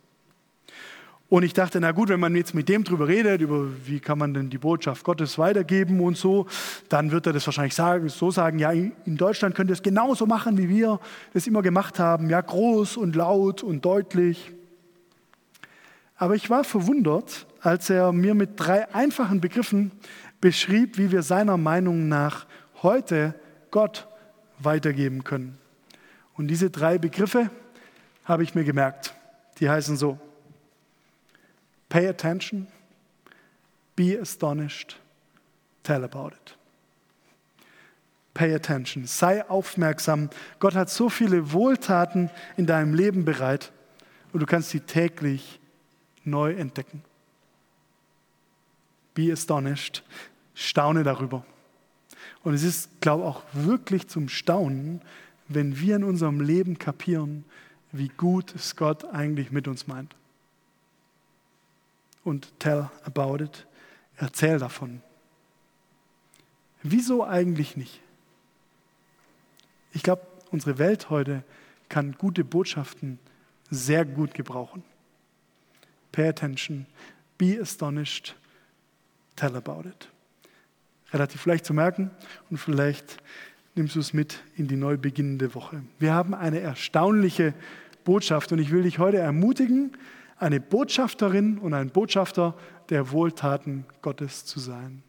Und 1.29 1.43
ich 1.43 1.53
dachte, 1.53 1.79
na 1.79 1.91
gut, 1.91 2.09
wenn 2.09 2.19
man 2.19 2.35
jetzt 2.35 2.55
mit 2.55 2.67
dem 2.69 2.83
drüber 2.83 3.07
redet, 3.07 3.39
über 3.41 3.67
wie 3.85 3.99
kann 3.99 4.17
man 4.17 4.33
denn 4.33 4.49
die 4.49 4.57
Botschaft 4.57 5.03
Gottes 5.03 5.37
weitergeben 5.37 5.99
und 6.01 6.17
so, 6.17 6.47
dann 6.89 7.11
wird 7.11 7.27
er 7.27 7.33
das 7.33 7.45
wahrscheinlich 7.45 7.75
sagen, 7.75 8.09
so 8.09 8.31
sagen, 8.31 8.57
ja, 8.57 8.71
in 8.71 9.15
Deutschland 9.15 9.53
könnt 9.53 9.69
ihr 9.69 9.73
es 9.73 9.83
genauso 9.83 10.25
machen, 10.25 10.57
wie 10.57 10.69
wir 10.69 10.99
das 11.33 11.45
immer 11.45 11.61
gemacht 11.61 11.99
haben, 11.99 12.31
ja, 12.31 12.41
groß 12.41 12.97
und 12.97 13.15
laut 13.15 13.61
und 13.61 13.85
deutlich. 13.85 14.51
Aber 16.15 16.33
ich 16.33 16.49
war 16.49 16.63
verwundert, 16.63 17.45
als 17.61 17.91
er 17.91 18.11
mir 18.11 18.33
mit 18.33 18.51
drei 18.55 18.93
einfachen 18.93 19.39
Begriffen 19.39 19.91
beschrieb, 20.41 20.97
wie 20.97 21.11
wir 21.11 21.21
seiner 21.21 21.57
Meinung 21.57 22.07
nach 22.07 22.47
heute 22.81 23.35
Gott 23.69 24.08
weitergeben 24.59 25.23
können. 25.23 25.57
Und 26.35 26.47
diese 26.47 26.69
drei 26.69 26.97
Begriffe 26.97 27.49
habe 28.25 28.43
ich 28.43 28.55
mir 28.55 28.63
gemerkt. 28.63 29.13
Die 29.59 29.69
heißen 29.69 29.97
so, 29.97 30.17
pay 31.89 32.07
attention, 32.07 32.67
be 33.95 34.17
astonished, 34.21 34.97
tell 35.83 36.03
about 36.03 36.29
it. 36.29 36.55
Pay 38.33 38.53
attention, 38.53 39.05
sei 39.05 39.47
aufmerksam. 39.49 40.29
Gott 40.59 40.75
hat 40.75 40.89
so 40.89 41.09
viele 41.09 41.51
Wohltaten 41.51 42.29
in 42.55 42.65
deinem 42.65 42.93
Leben 42.93 43.25
bereit 43.25 43.73
und 44.31 44.39
du 44.39 44.45
kannst 44.45 44.69
sie 44.69 44.79
täglich 44.79 45.59
neu 46.23 46.53
entdecken. 46.53 47.03
Be 49.13 49.33
astonished, 49.33 50.03
staune 50.53 51.03
darüber. 51.03 51.43
Und 52.43 52.53
es 52.53 52.63
ist, 52.63 53.01
glaube 53.01 53.23
ich, 53.23 53.29
auch 53.29 53.43
wirklich 53.53 54.07
zum 54.07 54.29
Staunen, 54.29 55.01
wenn 55.47 55.79
wir 55.79 55.95
in 55.95 56.03
unserem 56.03 56.41
Leben 56.41 56.79
kapieren, 56.79 57.43
wie 57.91 58.09
gut 58.09 58.53
es 58.55 58.75
Gott 58.75 59.05
eigentlich 59.05 59.51
mit 59.51 59.67
uns 59.67 59.87
meint. 59.87 60.15
Und 62.23 62.51
tell 62.59 62.89
about 63.03 63.43
it, 63.43 63.65
erzähl 64.17 64.59
davon. 64.59 65.01
Wieso 66.83 67.25
eigentlich 67.25 67.75
nicht? 67.75 67.99
Ich 69.91 70.03
glaube, 70.03 70.25
unsere 70.51 70.77
Welt 70.77 71.09
heute 71.09 71.43
kann 71.89 72.13
gute 72.13 72.43
Botschaften 72.43 73.19
sehr 73.71 74.05
gut 74.05 74.33
gebrauchen. 74.33 74.83
Pay 76.11 76.29
attention, 76.29 76.85
be 77.37 77.59
astonished, 77.59 78.35
tell 79.35 79.55
about 79.55 79.87
it 79.87 80.09
relativ 81.13 81.45
leicht 81.45 81.65
zu 81.65 81.73
merken 81.73 82.11
und 82.49 82.57
vielleicht 82.57 83.17
nimmst 83.75 83.95
du 83.95 83.99
es 83.99 84.13
mit 84.13 84.39
in 84.55 84.67
die 84.67 84.75
neu 84.75 84.97
beginnende 84.97 85.53
Woche. 85.55 85.81
Wir 85.99 86.13
haben 86.13 86.33
eine 86.33 86.59
erstaunliche 86.59 87.53
Botschaft 88.03 88.51
und 88.51 88.59
ich 88.59 88.71
will 88.71 88.83
dich 88.83 88.99
heute 88.99 89.17
ermutigen, 89.17 89.91
eine 90.37 90.59
Botschafterin 90.59 91.57
und 91.57 91.73
ein 91.73 91.89
Botschafter 91.89 92.55
der 92.89 93.11
Wohltaten 93.11 93.85
Gottes 94.01 94.45
zu 94.45 94.59
sein. 94.59 95.03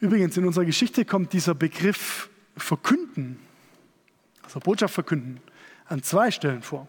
Übrigens, 0.00 0.36
in 0.36 0.44
unserer 0.44 0.64
Geschichte 0.64 1.04
kommt 1.04 1.32
dieser 1.32 1.54
Begriff 1.54 2.28
verkünden, 2.56 3.38
also 4.42 4.60
Botschaft 4.60 4.94
verkünden, 4.94 5.40
an 5.86 6.02
zwei 6.02 6.30
Stellen 6.30 6.62
vor. 6.62 6.88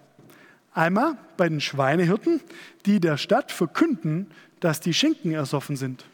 Einmal 0.74 1.18
bei 1.38 1.48
den 1.48 1.62
Schweinehirten, 1.62 2.42
die 2.86 3.00
der 3.00 3.18
Stadt 3.18 3.52
verkünden, 3.52 4.32
dass 4.64 4.80
die 4.80 4.94
Schinken 4.94 5.34
ersoffen 5.34 5.76
sind. 5.76 6.06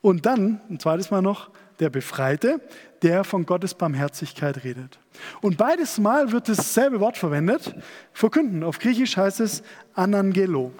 Und 0.00 0.24
dann, 0.24 0.62
ein 0.70 0.80
zweites 0.80 1.10
Mal 1.10 1.20
noch, 1.20 1.50
der 1.78 1.90
Befreite, 1.90 2.58
der 3.02 3.22
von 3.22 3.44
Gottes 3.44 3.74
Barmherzigkeit 3.74 4.64
redet. 4.64 4.98
Und 5.42 5.58
beides 5.58 5.98
Mal 5.98 6.32
wird 6.32 6.48
dasselbe 6.48 7.00
Wort 7.00 7.18
verwendet, 7.18 7.74
verkünden. 8.14 8.64
Auf 8.64 8.78
Griechisch 8.78 9.18
heißt 9.18 9.40
es 9.40 9.62
Anangelo. 9.94 10.72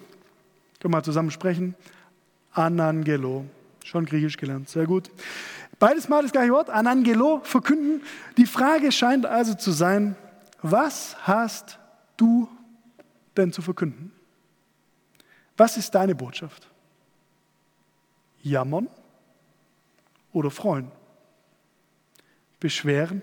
Können 0.81 0.95
wir 0.95 0.99
mal 0.99 1.03
zusammen 1.03 1.31
sprechen? 1.31 1.75
Anangelo. 2.53 3.45
Schon 3.85 4.07
Griechisch 4.07 4.39
gelernt, 4.39 4.71
sehr 4.71 4.87
gut. 4.87 5.11
Beides 5.79 6.09
Mal 6.09 6.23
das 6.23 6.33
gleiche 6.33 6.53
Wort, 6.53 6.71
Anangelo, 6.71 7.41
verkünden. 7.45 8.03
Die 8.39 8.47
Frage 8.47 8.91
scheint 8.91 9.27
also 9.27 9.53
zu 9.53 9.71
sein, 9.71 10.17
was 10.63 11.15
hast 11.27 11.79
du 12.17 12.49
denn 13.37 13.53
zu 13.53 13.61
verkünden? 13.61 14.13
Was 15.59 15.77
ist 15.77 15.95
deine 15.95 16.15
Botschaft? 16.15 16.69
Jammern 18.43 18.89
oder 20.33 20.53
freuen? 20.53 20.91
Beschweren 22.61 23.23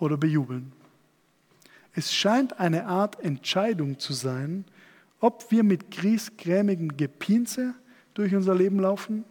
oder 0.00 0.16
bejubeln? 0.16 0.72
Es 1.94 2.12
scheint 2.12 2.58
eine 2.58 2.86
Art 2.86 3.20
Entscheidung 3.20 3.98
zu 3.98 4.14
sein, 4.14 4.64
ob 5.20 5.50
wir 5.50 5.62
mit 5.62 5.90
griesgrämigem 5.90 6.96
Gepinse 6.96 7.74
durch 8.14 8.34
unser 8.34 8.54
Leben 8.54 8.80
laufen 8.80 9.24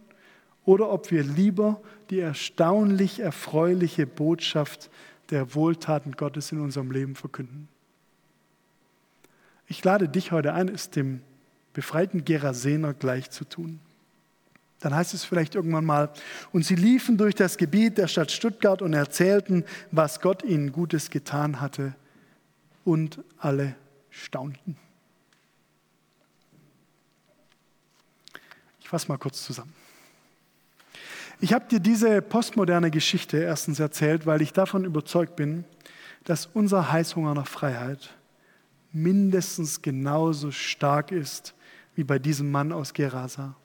oder 0.66 0.92
ob 0.92 1.10
wir 1.10 1.24
lieber 1.24 1.82
die 2.12 2.20
erstaunlich 2.20 3.20
erfreuliche 3.20 4.06
Botschaft 4.06 4.92
der 5.32 5.56
Wohltaten 5.56 6.12
Gottes 6.12 6.52
in 6.52 6.62
unserem 6.62 6.92
Leben 6.92 7.16
verkünden. 7.16 7.68
Ich 9.66 9.84
lade 9.84 10.08
dich 10.08 10.32
heute 10.32 10.54
ein, 10.54 10.70
es 10.70 10.92
dem 10.92 11.22
befreiten 11.74 12.24
Gerasener 12.26 12.94
gleich 12.94 13.30
zu 13.30 13.46
tun. 13.46 13.80
Dann 14.80 14.94
heißt 14.94 15.14
es 15.14 15.24
vielleicht 15.24 15.56
irgendwann 15.56 15.86
mal, 15.86 16.12
und 16.52 16.66
sie 16.66 16.76
liefen 16.76 17.18
durch 17.18 17.36
das 17.36 17.58
Gebiet 17.58 17.98
der 17.98 18.08
Stadt 18.08 18.32
Stuttgart 18.32 18.82
und 18.82 18.94
erzählten, 18.94 19.64
was 19.92 20.20
Gott 20.20 20.44
ihnen 20.44 20.72
Gutes 20.72 21.10
getan 21.10 21.62
hatte, 21.62 21.96
und 22.84 23.20
alle 23.38 23.76
staunten. 24.10 24.76
Ich 28.82 28.90
fasse 28.90 29.08
mal 29.08 29.18
kurz 29.18 29.44
zusammen. 29.44 29.74
Ich 31.40 31.54
habe 31.54 31.66
dir 31.68 31.80
diese 31.80 32.22
postmoderne 32.22 32.92
Geschichte 32.92 33.38
erstens 33.38 33.80
erzählt, 33.80 34.26
weil 34.26 34.42
ich 34.42 34.54
davon 34.54 34.84
überzeugt 34.86 35.36
bin, 35.36 35.64
dass 36.26 36.46
unser 36.46 36.92
Heißhunger 36.92 37.34
nach 37.34 37.48
Freiheit 37.48 38.14
mindestens 38.92 39.82
genauso 39.82 40.52
stark 40.52 41.12
ist 41.12 41.54
wie 41.96 42.04
bei 42.04 42.20
diesem 42.20 42.52
Mann 42.52 42.72
aus 42.72 42.94
Gerasa. 42.94 43.56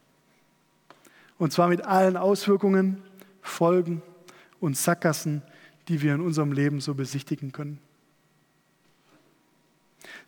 Und 1.38 1.52
zwar 1.52 1.68
mit 1.68 1.84
allen 1.84 2.16
Auswirkungen, 2.16 3.02
Folgen 3.42 4.02
und 4.60 4.76
Sackgassen, 4.76 5.42
die 5.88 6.02
wir 6.02 6.14
in 6.14 6.20
unserem 6.20 6.52
Leben 6.52 6.80
so 6.80 6.94
besichtigen 6.94 7.52
können. 7.52 7.78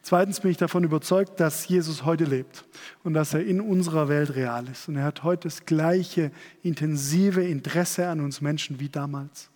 Zweitens 0.03 0.41
bin 0.41 0.51
ich 0.51 0.57
davon 0.57 0.85
überzeugt, 0.85 1.41
dass 1.41 1.69
Jesus 1.69 2.05
heute 2.05 2.25
lebt 2.25 2.65
und 3.05 3.13
dass 3.13 3.35
er 3.35 3.45
in 3.45 3.61
unserer 3.61 4.09
Welt 4.09 4.35
real 4.35 4.67
ist. 4.69 4.89
Und 4.89 4.97
er 4.97 5.05
hat 5.05 5.23
heute 5.23 5.49
das 5.49 5.67
gleiche 5.67 6.31
intensive 6.63 7.43
Interesse 7.45 8.09
an 8.09 8.21
uns 8.21 8.41
Menschen 8.41 8.81
wie 8.81 8.89
damals. 8.89 9.51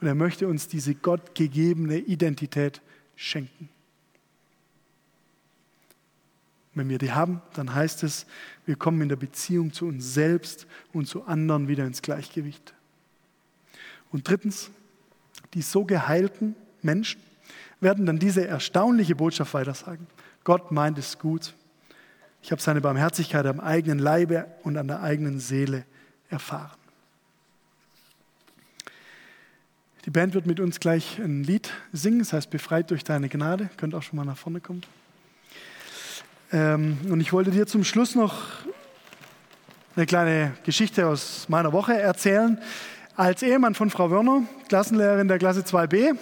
Und 0.00 0.06
er 0.06 0.14
möchte 0.14 0.48
uns 0.48 0.68
diese 0.68 0.94
gottgegebene 0.94 1.98
Identität 1.98 2.80
schenken. 3.16 3.68
Wenn 6.76 6.90
wir 6.90 6.98
die 6.98 7.12
haben, 7.12 7.40
dann 7.54 7.74
heißt 7.74 8.02
es, 8.02 8.26
wir 8.66 8.76
kommen 8.76 9.00
in 9.00 9.08
der 9.08 9.16
Beziehung 9.16 9.72
zu 9.72 9.86
uns 9.86 10.12
selbst 10.12 10.66
und 10.92 11.06
zu 11.06 11.24
anderen 11.24 11.68
wieder 11.68 11.86
ins 11.86 12.02
Gleichgewicht. 12.02 12.74
Und 14.12 14.28
drittens, 14.28 14.70
die 15.54 15.62
so 15.62 15.86
geheilten 15.86 16.54
Menschen 16.82 17.20
werden 17.80 18.04
dann 18.04 18.18
diese 18.18 18.46
erstaunliche 18.46 19.16
Botschaft 19.16 19.54
weitersagen. 19.54 20.06
Gott 20.44 20.70
meint 20.70 20.98
es 20.98 21.18
gut. 21.18 21.54
Ich 22.42 22.52
habe 22.52 22.60
seine 22.60 22.82
Barmherzigkeit 22.82 23.46
am 23.46 23.58
eigenen 23.58 23.98
Leibe 23.98 24.46
und 24.62 24.76
an 24.76 24.86
der 24.86 25.02
eigenen 25.02 25.40
Seele 25.40 25.86
erfahren. 26.28 26.76
Die 30.04 30.10
Band 30.10 30.34
wird 30.34 30.46
mit 30.46 30.60
uns 30.60 30.78
gleich 30.78 31.18
ein 31.18 31.42
Lied 31.42 31.72
singen, 31.92 32.18
das 32.18 32.34
heißt 32.34 32.50
Befreit 32.50 32.90
durch 32.90 33.02
deine 33.02 33.30
Gnade. 33.30 33.70
Könnt 33.78 33.94
auch 33.94 34.02
schon 34.02 34.18
mal 34.18 34.26
nach 34.26 34.36
vorne 34.36 34.60
kommen. 34.60 34.82
Ähm, 36.52 36.98
und 37.10 37.20
ich 37.20 37.32
wollte 37.32 37.50
dir 37.50 37.66
zum 37.66 37.84
Schluss 37.84 38.14
noch 38.14 38.34
eine 39.96 40.06
kleine 40.06 40.52
Geschichte 40.64 41.06
aus 41.06 41.46
meiner 41.48 41.72
Woche 41.72 41.98
erzählen. 41.98 42.60
Als 43.16 43.42
Ehemann 43.42 43.74
von 43.74 43.88
Frau 43.88 44.10
Wörner, 44.10 44.42
Klassenlehrerin 44.68 45.26
der 45.26 45.38
Klasse 45.38 45.62
2b, 45.62 46.16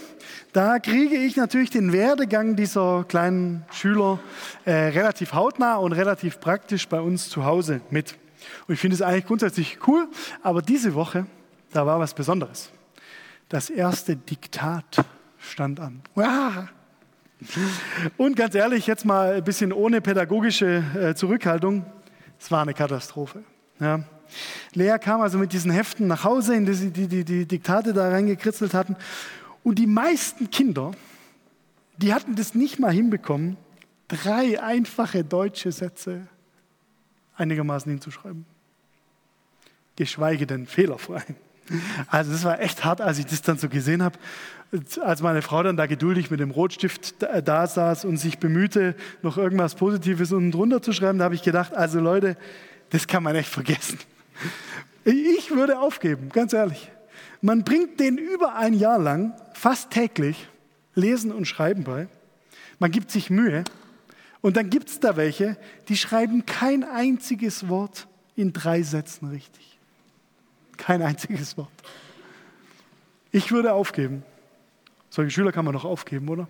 da 0.53 0.79
kriege 0.79 1.17
ich 1.17 1.35
natürlich 1.35 1.71
den 1.71 1.93
Werdegang 1.93 2.55
dieser 2.55 3.05
kleinen 3.09 3.65
Schüler 3.73 4.21
äh, 4.65 4.73
relativ 4.73 5.35
hautnah 5.35 5.77
und 5.77 5.93
relativ 5.93 6.39
praktisch 6.39 6.89
bei 6.89 7.01
uns 7.01 7.29
zu 7.29 7.45
Hause 7.45 7.81
mit. 7.91 8.15
Und 8.69 8.75
ich 8.75 8.81
finde 8.81 8.95
es 8.95 9.03
eigentlich 9.03 9.27
grundsätzlich 9.27 9.79
cool, 9.89 10.07
aber 10.43 10.63
diese 10.63 10.95
Woche, 10.95 11.27
da 11.73 11.85
war 11.85 11.99
was 11.99 12.15
Besonderes. 12.15 12.71
Das 13.49 13.71
erste 13.71 14.17
Diktat 14.17 15.05
stand 15.39 15.81
an. 15.81 16.01
Wow. 16.15 16.69
Und 18.17 18.37
ganz 18.37 18.55
ehrlich, 18.55 18.87
jetzt 18.87 19.05
mal 19.05 19.35
ein 19.35 19.45
bisschen 19.45 19.73
ohne 19.73 20.01
pädagogische 20.01 20.85
äh, 20.95 21.15
Zurückhaltung, 21.15 21.85
es 22.39 22.51
war 22.51 22.63
eine 22.63 22.75
Katastrophe. 22.75 23.45
Ja. 23.81 24.05
Lea 24.73 24.99
kam 24.99 25.21
also 25.21 25.39
mit 25.39 25.53
diesen 25.53 25.71
Heften 25.71 26.07
nach 26.07 26.25
Hause, 26.25 26.55
in 26.55 26.67
die 26.67 26.75
sie 26.75 26.91
die, 26.91 27.07
die, 27.07 27.25
die 27.25 27.47
Diktate 27.47 27.93
da 27.93 28.09
reingekritzelt 28.09 28.75
hatten. 28.75 28.97
Und 29.63 29.79
die 29.79 29.87
meisten 29.87 30.51
Kinder, 30.51 30.93
die 31.99 32.13
hatten 32.13 32.35
das 32.35 32.55
nicht 32.55 32.79
mal 32.79 32.93
hinbekommen, 32.93 33.57
drei 34.09 34.61
einfache 34.63 35.25
deutsche 35.25 35.73
Sätze 35.73 36.27
einigermaßen 37.37 37.91
hinzuschreiben. 37.91 38.45
Geschweige 39.97 40.47
denn 40.47 40.67
fehlerfrei. 40.67 41.23
Also 42.09 42.33
das 42.33 42.45
war 42.45 42.61
echt 42.61 42.85
hart, 42.85 43.01
als 43.01 43.19
ich 43.19 43.27
das 43.27 43.43
dann 43.43 43.59
so 43.59 43.69
gesehen 43.69 44.03
habe. 44.03 44.19
Als 45.01 45.23
meine 45.23 45.41
Frau 45.43 45.63
dann 45.63 45.77
da 45.77 45.87
geduldig 45.87 46.31
mit 46.31 46.41
dem 46.41 46.51
Rotstift 46.51 47.15
da 47.21 47.67
saß 47.67 48.05
und 48.05 48.17
sich 48.17 48.39
bemühte, 48.39 48.97
noch 49.23 49.39
irgendwas 49.39 49.77
Positives 49.77 50.33
unten 50.33 50.51
drunter 50.51 50.83
zu 50.83 50.93
schreiben, 50.93 51.19
da 51.19 51.27
habe 51.27 51.35
ich 51.35 51.43
gedacht, 51.43 51.75
also 51.75 52.01
Leute, 52.01 52.37
das 52.91 53.07
kann 53.07 53.23
man 53.23 53.37
echt 53.37 53.49
vergessen. 53.49 53.99
Ich 55.05 55.51
würde 55.51 55.79
aufgeben, 55.79 56.31
ganz 56.31 56.53
ehrlich. 56.53 56.91
Man 57.41 57.63
bringt 57.63 58.01
den 58.01 58.19
über 58.19 58.57
ein 58.57 58.75
Jahr 58.75 58.99
lang 58.99 59.35
fast 59.53 59.91
täglich 59.91 60.49
Lesen 60.95 61.31
und 61.33 61.45
Schreiben 61.45 61.85
bei. 61.85 62.09
Man 62.79 62.91
gibt 62.91 63.11
sich 63.11 63.31
Mühe. 63.31 63.65
Und 64.41 64.57
dann 64.57 64.71
gibt 64.71 64.89
es 64.89 65.01
da 65.01 65.17
welche, 65.17 65.57
die 65.89 65.97
schreiben 65.97 66.45
kein 66.45 66.85
einziges 66.85 67.69
Wort 67.69 68.07
in 68.37 68.53
drei 68.53 68.83
Sätzen 68.83 69.29
richtig. 69.29 69.74
Kein 70.85 71.01
einziges 71.01 71.57
Wort. 71.57 71.71
Ich 73.33 73.51
würde 73.53 73.73
aufgeben. 73.73 74.23
Solche 75.09 75.31
Schüler 75.31 75.51
kann 75.51 75.65
man 75.65 75.73
doch 75.73 75.87
aufgeben, 75.87 76.29
oder? 76.29 76.47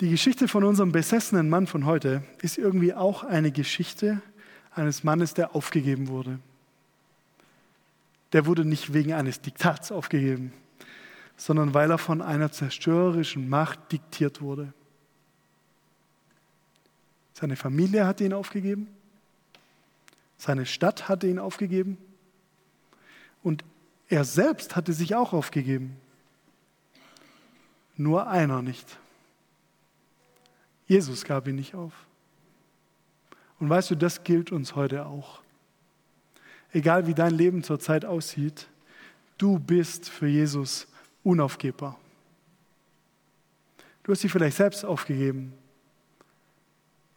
Die 0.00 0.08
Geschichte 0.08 0.46
von 0.46 0.62
unserem 0.62 0.92
besessenen 0.92 1.50
Mann 1.50 1.66
von 1.66 1.86
heute 1.86 2.22
ist 2.42 2.58
irgendwie 2.58 2.94
auch 2.94 3.24
eine 3.24 3.50
Geschichte 3.50 4.22
eines 4.72 5.02
Mannes, 5.02 5.34
der 5.34 5.56
aufgegeben 5.56 6.06
wurde. 6.06 6.38
Der 8.34 8.46
wurde 8.46 8.64
nicht 8.64 8.92
wegen 8.92 9.12
eines 9.12 9.40
Diktats 9.40 9.90
aufgegeben, 9.90 10.52
sondern 11.36 11.74
weil 11.74 11.90
er 11.90 11.98
von 11.98 12.22
einer 12.22 12.52
zerstörerischen 12.52 13.48
Macht 13.48 13.90
diktiert 13.90 14.40
wurde. 14.40 14.72
Seine 17.32 17.56
Familie 17.56 18.06
hatte 18.06 18.22
ihn 18.22 18.32
aufgegeben, 18.32 18.86
seine 20.40 20.64
Stadt 20.64 21.06
hatte 21.10 21.26
ihn 21.26 21.38
aufgegeben 21.38 21.98
und 23.42 23.62
er 24.08 24.24
selbst 24.24 24.74
hatte 24.74 24.94
sich 24.94 25.14
auch 25.14 25.34
aufgegeben. 25.34 25.96
Nur 27.96 28.26
einer 28.26 28.62
nicht. 28.62 28.98
Jesus 30.86 31.24
gab 31.24 31.46
ihn 31.46 31.56
nicht 31.56 31.74
auf. 31.74 31.92
Und 33.58 33.68
weißt 33.68 33.90
du, 33.90 33.96
das 33.96 34.24
gilt 34.24 34.50
uns 34.50 34.74
heute 34.74 35.04
auch. 35.04 35.42
Egal 36.72 37.06
wie 37.06 37.14
dein 37.14 37.34
Leben 37.34 37.62
zurzeit 37.62 38.06
aussieht, 38.06 38.66
du 39.36 39.58
bist 39.58 40.08
für 40.08 40.26
Jesus 40.26 40.88
unaufgebbar. 41.22 42.00
Du 44.04 44.12
hast 44.12 44.22
dich 44.22 44.32
vielleicht 44.32 44.56
selbst 44.56 44.86
aufgegeben, 44.86 45.52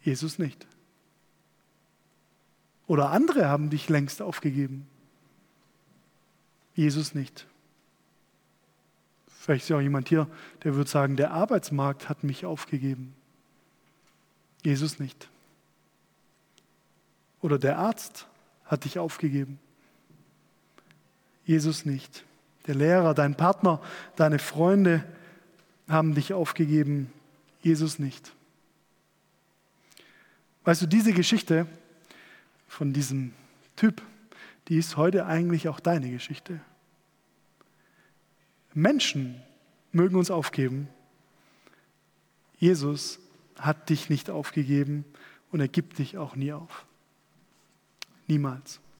Jesus 0.02 0.38
nicht. 0.38 0.68
Oder 2.88 3.12
andere 3.12 3.48
haben 3.48 3.70
dich 3.70 3.90
längst 3.90 4.22
aufgegeben, 4.22 4.88
Jesus 6.76 7.14
nicht. 7.14 7.48
Vielleicht 9.28 9.64
ist 9.64 9.70
ja 9.70 9.78
auch 9.78 9.82
jemand 9.82 10.10
hier, 10.10 10.28
der 10.64 10.76
würde 10.76 10.90
sagen, 10.90 11.16
der 11.16 11.32
Arbeitsmarkt 11.32 12.10
hat 12.10 12.24
mich 12.24 12.46
aufgegeben, 12.46 13.14
Jesus 14.64 15.00
nicht. 15.00 15.30
Oder 17.42 17.60
der 17.60 17.78
Arzt 17.78 18.28
hat 18.66 18.86
dich 18.86 19.00
aufgegeben. 19.00 19.60
Jesus 21.46 21.86
nicht. 21.86 22.24
Der 22.68 22.76
Lehrer, 22.76 23.14
dein 23.14 23.36
Partner, 23.36 23.82
deine 24.16 24.40
Freunde 24.40 25.04
haben 25.90 26.16
dich 26.16 26.34
aufgegeben. 26.34 27.12
Jesus 27.62 28.00
nicht. 28.00 28.32
Weißt 30.64 30.82
du, 30.82 30.86
diese 30.86 31.12
Geschichte 31.12 31.68
von 32.74 32.92
diesem 32.92 33.34
Typ, 33.76 34.02
die 34.68 34.78
ist 34.78 34.98
heute 34.98 35.28
eigentlich 35.28 35.68
auch 35.68 35.80
deine 35.80 36.10
Geschichte. 36.10 36.60
Menschen 38.74 39.40
mögen 39.92 40.16
uns 40.16 40.32
aufgeben. 40.32 40.88
Jesus 42.58 43.20
hat 43.60 43.90
dich 43.90 44.10
nicht 44.10 44.32
aufgegeben 44.32 45.06
und 45.52 45.60
er 45.60 45.68
gibt 45.68 46.00
dich 46.00 46.18
auch 46.18 46.36
nie 46.36 46.52
auf. 46.52 46.86
Niemals. 48.26 48.80